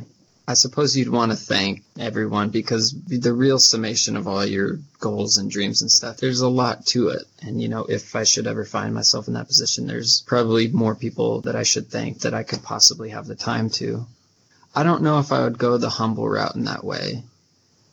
I 0.48 0.54
suppose 0.54 0.96
you'd 0.96 1.10
want 1.10 1.32
to 1.32 1.36
thank 1.36 1.82
everyone 1.98 2.50
because 2.50 2.94
the 3.08 3.34
real 3.34 3.58
summation 3.58 4.16
of 4.16 4.28
all 4.28 4.46
your 4.46 4.78
goals 5.00 5.38
and 5.38 5.50
dreams 5.50 5.82
and 5.82 5.92
stuff, 5.92 6.18
there's 6.18 6.42
a 6.42 6.48
lot 6.48 6.86
to 6.88 7.08
it. 7.08 7.24
And, 7.42 7.60
you 7.60 7.68
know, 7.68 7.84
if 7.86 8.16
I 8.16 8.24
should 8.26 8.46
ever 8.46 8.64
find 8.64 8.94
myself 8.94 9.28
in 9.28 9.34
that 9.34 9.48
position, 9.48 9.88
there's 9.88 10.22
probably 10.22 10.68
more 10.68 10.94
people 10.94 11.42
that 11.42 11.56
I 11.56 11.64
should 11.64 11.90
thank 11.90 12.20
that 12.20 12.36
I 12.36 12.44
could 12.44 12.62
possibly 12.62 13.10
have 13.10 13.26
the 13.26 13.34
time 13.34 13.72
to. 13.72 14.06
I 14.76 14.84
don't 14.84 15.02
know 15.02 15.18
if 15.18 15.32
I 15.32 15.46
would 15.46 15.58
go 15.58 15.78
the 15.78 15.90
humble 15.90 16.30
route 16.30 16.54
in 16.54 16.66
that 16.66 16.84
way, 16.84 17.24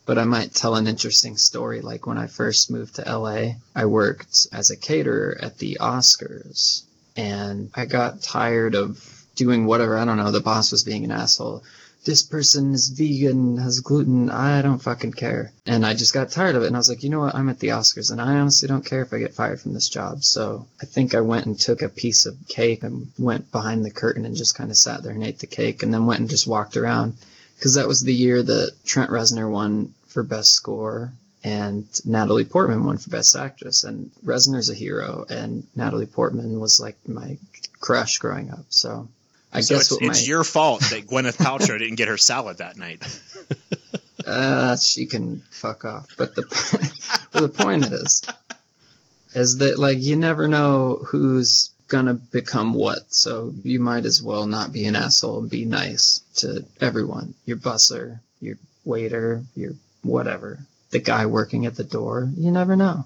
but 0.05 0.19
I 0.19 0.25
might 0.25 0.53
tell 0.53 0.75
an 0.75 0.85
interesting 0.85 1.37
story. 1.37 1.81
Like 1.81 2.05
when 2.05 2.19
I 2.19 2.27
first 2.27 2.69
moved 2.69 2.97
to 2.97 3.17
LA, 3.17 3.53
I 3.75 3.87
worked 3.87 4.45
as 4.53 4.69
a 4.69 4.77
caterer 4.77 5.39
at 5.41 5.57
the 5.57 5.79
Oscars, 5.81 6.83
and 7.17 7.71
I 7.73 7.85
got 7.85 8.21
tired 8.21 8.75
of 8.75 9.18
doing 9.39 9.65
whatever. 9.65 9.97
I 9.97 10.05
don't 10.05 10.17
know. 10.17 10.31
The 10.31 10.41
boss 10.41 10.71
was 10.71 10.83
being 10.83 11.05
an 11.05 11.11
asshole. 11.11 11.63
This 12.05 12.21
person 12.21 12.73
is 12.73 12.89
vegan, 12.89 13.57
has 13.57 13.79
gluten. 13.79 14.29
I 14.29 14.61
don't 14.61 14.81
fucking 14.81 15.13
care. 15.13 15.51
And 15.65 15.85
I 15.85 15.93
just 15.93 16.13
got 16.13 16.29
tired 16.29 16.55
of 16.55 16.63
it. 16.63 16.67
And 16.67 16.75
I 16.75 16.79
was 16.79 16.89
like, 16.89 17.03
you 17.03 17.09
know 17.09 17.21
what? 17.21 17.35
I'm 17.35 17.49
at 17.49 17.59
the 17.59 17.69
Oscars, 17.69 18.11
and 18.11 18.21
I 18.21 18.35
honestly 18.35 18.67
don't 18.67 18.85
care 18.85 19.01
if 19.01 19.13
I 19.13 19.19
get 19.19 19.33
fired 19.33 19.59
from 19.59 19.73
this 19.73 19.89
job. 19.89 20.23
So 20.23 20.67
I 20.81 20.85
think 20.85 21.13
I 21.15 21.21
went 21.21 21.45
and 21.45 21.59
took 21.59 21.81
a 21.81 21.89
piece 21.89 22.25
of 22.25 22.35
cake 22.47 22.83
and 22.83 23.11
went 23.17 23.51
behind 23.51 23.83
the 23.83 23.91
curtain 23.91 24.25
and 24.25 24.35
just 24.35 24.55
kind 24.55 24.71
of 24.71 24.77
sat 24.77 25.03
there 25.03 25.13
and 25.13 25.23
ate 25.23 25.39
the 25.39 25.47
cake, 25.47 25.83
and 25.83 25.93
then 25.93 26.05
went 26.05 26.19
and 26.19 26.29
just 26.29 26.47
walked 26.47 26.77
around 26.77 27.15
because 27.55 27.75
that 27.75 27.87
was 27.87 28.01
the 28.01 28.13
year 28.13 28.43
that 28.43 28.71
Trent 28.85 29.09
Reznor 29.09 29.49
won 29.49 29.93
for 30.07 30.23
Best 30.23 30.53
Score 30.53 31.11
and 31.43 31.85
Natalie 32.05 32.45
Portman 32.45 32.85
won 32.85 32.97
for 32.97 33.09
Best 33.09 33.35
Actress. 33.35 33.83
And 33.83 34.11
Reznor's 34.25 34.69
a 34.69 34.73
hero, 34.73 35.25
and 35.29 35.67
Natalie 35.75 36.05
Portman 36.05 36.59
was 36.61 36.79
like 36.79 36.97
my 37.07 37.37
crush 37.81 38.19
growing 38.19 38.51
up. 38.51 38.65
So 38.69 39.09
I 39.51 39.61
so 39.61 39.75
guess 39.75 39.91
it's, 39.91 40.01
it's 40.01 40.21
my, 40.21 40.27
your 40.27 40.43
fault 40.43 40.81
that 40.91 41.07
Gwyneth 41.07 41.37
Paltrow 41.37 41.79
didn't 41.79 41.95
get 41.95 42.07
her 42.07 42.17
salad 42.17 42.57
that 42.57 42.77
night. 42.77 43.03
uh, 44.25 44.75
she 44.77 45.05
can 45.05 45.41
fuck 45.49 45.85
off. 45.85 46.07
But 46.17 46.35
the 46.35 46.43
but 47.31 47.41
the 47.41 47.49
point 47.49 47.85
is, 47.85 48.21
is 49.33 49.57
that 49.57 49.79
like 49.79 49.99
you 49.99 50.15
never 50.15 50.47
know 50.47 50.99
who's 51.07 51.71
gonna 51.87 52.13
become 52.13 52.73
what. 52.73 53.11
So 53.13 53.53
you 53.63 53.79
might 53.79 54.05
as 54.05 54.21
well 54.21 54.45
not 54.45 54.71
be 54.71 54.85
an 54.85 54.95
asshole 54.95 55.39
and 55.39 55.49
be 55.49 55.65
nice 55.65 56.21
to 56.35 56.63
everyone. 56.79 57.33
Your 57.45 57.57
busser, 57.57 58.19
your 58.39 58.57
waiter, 58.85 59.43
your 59.55 59.73
whatever, 60.03 60.59
the 60.91 60.99
guy 60.99 61.25
working 61.25 61.65
at 61.65 61.75
the 61.75 61.83
door. 61.83 62.29
You 62.37 62.51
never 62.51 62.75
know. 62.75 63.05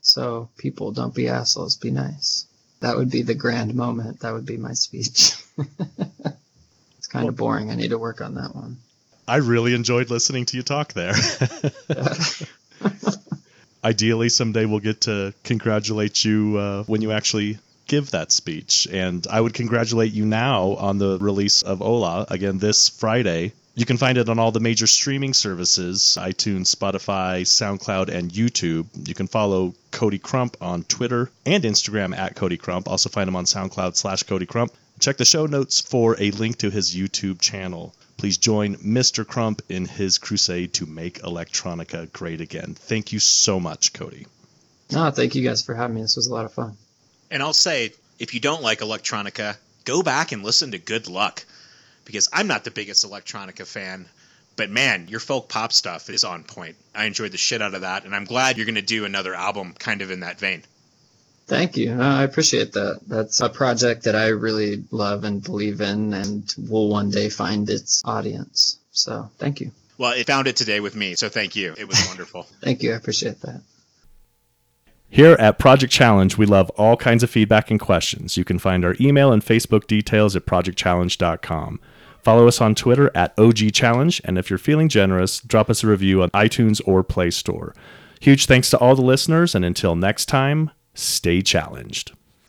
So 0.00 0.48
people, 0.56 0.92
don't 0.92 1.14
be 1.14 1.28
assholes. 1.28 1.76
Be 1.76 1.90
nice. 1.90 2.46
That 2.80 2.96
would 2.96 3.10
be 3.10 3.22
the 3.22 3.34
grand 3.34 3.74
moment. 3.74 4.20
That 4.20 4.32
would 4.32 4.46
be 4.46 4.56
my 4.56 4.72
speech. 4.72 5.32
it's 6.98 7.06
kind 7.08 7.28
of 7.28 7.36
boring. 7.36 7.70
I 7.70 7.74
need 7.74 7.90
to 7.90 7.98
work 7.98 8.20
on 8.20 8.34
that 8.34 8.54
one. 8.54 8.78
I 9.26 9.36
really 9.36 9.74
enjoyed 9.74 10.10
listening 10.10 10.46
to 10.46 10.56
you 10.56 10.62
talk 10.62 10.94
there. 10.94 11.12
Ideally, 13.84 14.28
someday 14.30 14.64
we'll 14.64 14.80
get 14.80 15.02
to 15.02 15.34
congratulate 15.44 16.24
you 16.24 16.56
uh, 16.56 16.84
when 16.84 17.02
you 17.02 17.12
actually 17.12 17.58
give 17.86 18.10
that 18.12 18.32
speech. 18.32 18.88
And 18.90 19.26
I 19.30 19.40
would 19.40 19.54
congratulate 19.54 20.12
you 20.12 20.24
now 20.24 20.76
on 20.76 20.98
the 20.98 21.18
release 21.18 21.62
of 21.62 21.82
Ola, 21.82 22.26
again, 22.30 22.58
this 22.58 22.88
Friday. 22.88 23.52
You 23.74 23.86
can 23.86 23.96
find 23.96 24.18
it 24.18 24.28
on 24.28 24.38
all 24.38 24.50
the 24.50 24.60
major 24.60 24.86
streaming 24.86 25.34
services 25.34 26.18
iTunes, 26.20 26.74
Spotify, 26.74 27.42
SoundCloud, 27.42 28.08
and 28.08 28.30
YouTube. 28.30 28.86
You 29.06 29.14
can 29.14 29.28
follow 29.28 29.74
Cody 29.90 30.18
Crump 30.18 30.56
on 30.60 30.82
Twitter 30.84 31.30
and 31.46 31.62
Instagram 31.64 32.16
at 32.16 32.34
Cody 32.34 32.56
Crump. 32.56 32.88
Also, 32.88 33.08
find 33.08 33.28
him 33.28 33.36
on 33.36 33.44
SoundCloud 33.44 33.94
slash 33.94 34.24
Cody 34.24 34.46
Crump. 34.46 34.72
Check 34.98 35.16
the 35.16 35.24
show 35.24 35.46
notes 35.46 35.80
for 35.80 36.20
a 36.20 36.30
link 36.32 36.58
to 36.58 36.70
his 36.70 36.94
YouTube 36.94 37.40
channel. 37.40 37.94
Please 38.16 38.36
join 38.36 38.74
Mr. 38.76 39.24
Crump 39.24 39.62
in 39.68 39.86
his 39.86 40.18
crusade 40.18 40.74
to 40.74 40.86
make 40.86 41.22
electronica 41.22 42.12
great 42.12 42.40
again. 42.40 42.74
Thank 42.74 43.12
you 43.12 43.20
so 43.20 43.60
much, 43.60 43.92
Cody. 43.92 44.26
No, 44.90 45.10
thank 45.10 45.36
you 45.36 45.44
guys 45.44 45.62
for 45.62 45.74
having 45.74 45.94
me. 45.94 46.02
This 46.02 46.16
was 46.16 46.26
a 46.26 46.34
lot 46.34 46.46
of 46.46 46.52
fun. 46.52 46.76
And 47.30 47.42
I'll 47.42 47.52
say, 47.52 47.92
if 48.18 48.34
you 48.34 48.40
don't 48.40 48.62
like 48.62 48.80
electronica, 48.80 49.56
go 49.84 50.02
back 50.02 50.32
and 50.32 50.42
listen 50.42 50.72
to 50.72 50.78
Good 50.78 51.08
Luck. 51.08 51.44
Because 52.04 52.28
I'm 52.32 52.48
not 52.48 52.64
the 52.64 52.70
biggest 52.70 53.04
electronica 53.04 53.66
fan, 53.66 54.06
but 54.56 54.70
man, 54.70 55.06
your 55.08 55.20
folk 55.20 55.48
pop 55.48 55.72
stuff 55.72 56.10
is 56.10 56.24
on 56.24 56.42
point. 56.42 56.74
I 56.94 57.04
enjoyed 57.04 57.32
the 57.32 57.38
shit 57.38 57.62
out 57.62 57.74
of 57.74 57.82
that, 57.82 58.04
and 58.04 58.16
I'm 58.16 58.24
glad 58.24 58.56
you're 58.56 58.66
going 58.66 58.74
to 58.74 58.82
do 58.82 59.04
another 59.04 59.34
album 59.34 59.74
kind 59.78 60.02
of 60.02 60.10
in 60.10 60.20
that 60.20 60.40
vein. 60.40 60.64
Thank 61.48 61.78
you. 61.78 61.92
Uh, 61.92 62.04
I 62.04 62.24
appreciate 62.24 62.72
that. 62.72 63.00
That's 63.06 63.40
a 63.40 63.48
project 63.48 64.04
that 64.04 64.14
I 64.14 64.28
really 64.28 64.84
love 64.90 65.24
and 65.24 65.42
believe 65.42 65.80
in 65.80 66.12
and 66.12 66.54
will 66.68 66.90
one 66.90 67.10
day 67.10 67.30
find 67.30 67.68
its 67.70 68.02
audience. 68.04 68.78
So 68.92 69.30
thank 69.38 69.62
you. 69.62 69.72
Well, 69.96 70.12
it 70.12 70.26
found 70.26 70.46
it 70.46 70.56
today 70.56 70.78
with 70.78 70.94
me, 70.94 71.14
so 71.14 71.30
thank 71.30 71.56
you. 71.56 71.74
It 71.76 71.88
was 71.88 72.06
wonderful. 72.06 72.42
Thank 72.60 72.84
you. 72.84 72.92
I 72.92 72.96
appreciate 72.96 73.40
that. 73.40 73.62
Here 75.08 75.32
at 75.40 75.58
Project 75.58 75.92
Challenge, 75.92 76.38
we 76.38 76.46
love 76.46 76.70
all 76.76 76.96
kinds 76.96 77.24
of 77.24 77.30
feedback 77.30 77.68
and 77.68 77.80
questions. 77.80 78.36
You 78.36 78.44
can 78.44 78.60
find 78.60 78.84
our 78.84 78.94
email 79.00 79.32
and 79.32 79.42
Facebook 79.44 79.88
details 79.88 80.36
at 80.36 80.46
projectchallenge.com. 80.46 81.80
Follow 82.22 82.46
us 82.46 82.60
on 82.60 82.76
Twitter 82.76 83.10
at 83.12 83.36
OG 83.36 83.72
Challenge, 83.72 84.20
and 84.24 84.38
if 84.38 84.50
you're 84.50 84.58
feeling 84.58 84.88
generous, 84.88 85.40
drop 85.40 85.68
us 85.68 85.82
a 85.82 85.88
review 85.88 86.22
on 86.22 86.30
iTunes 86.30 86.80
or 86.86 87.02
Play 87.02 87.30
Store. 87.30 87.74
Huge 88.20 88.46
thanks 88.46 88.70
to 88.70 88.78
all 88.78 88.94
the 88.94 89.02
listeners, 89.02 89.54
and 89.56 89.64
until 89.64 89.96
next 89.96 90.26
time, 90.26 90.70
stay 90.98 91.42
challenged. 91.42 92.12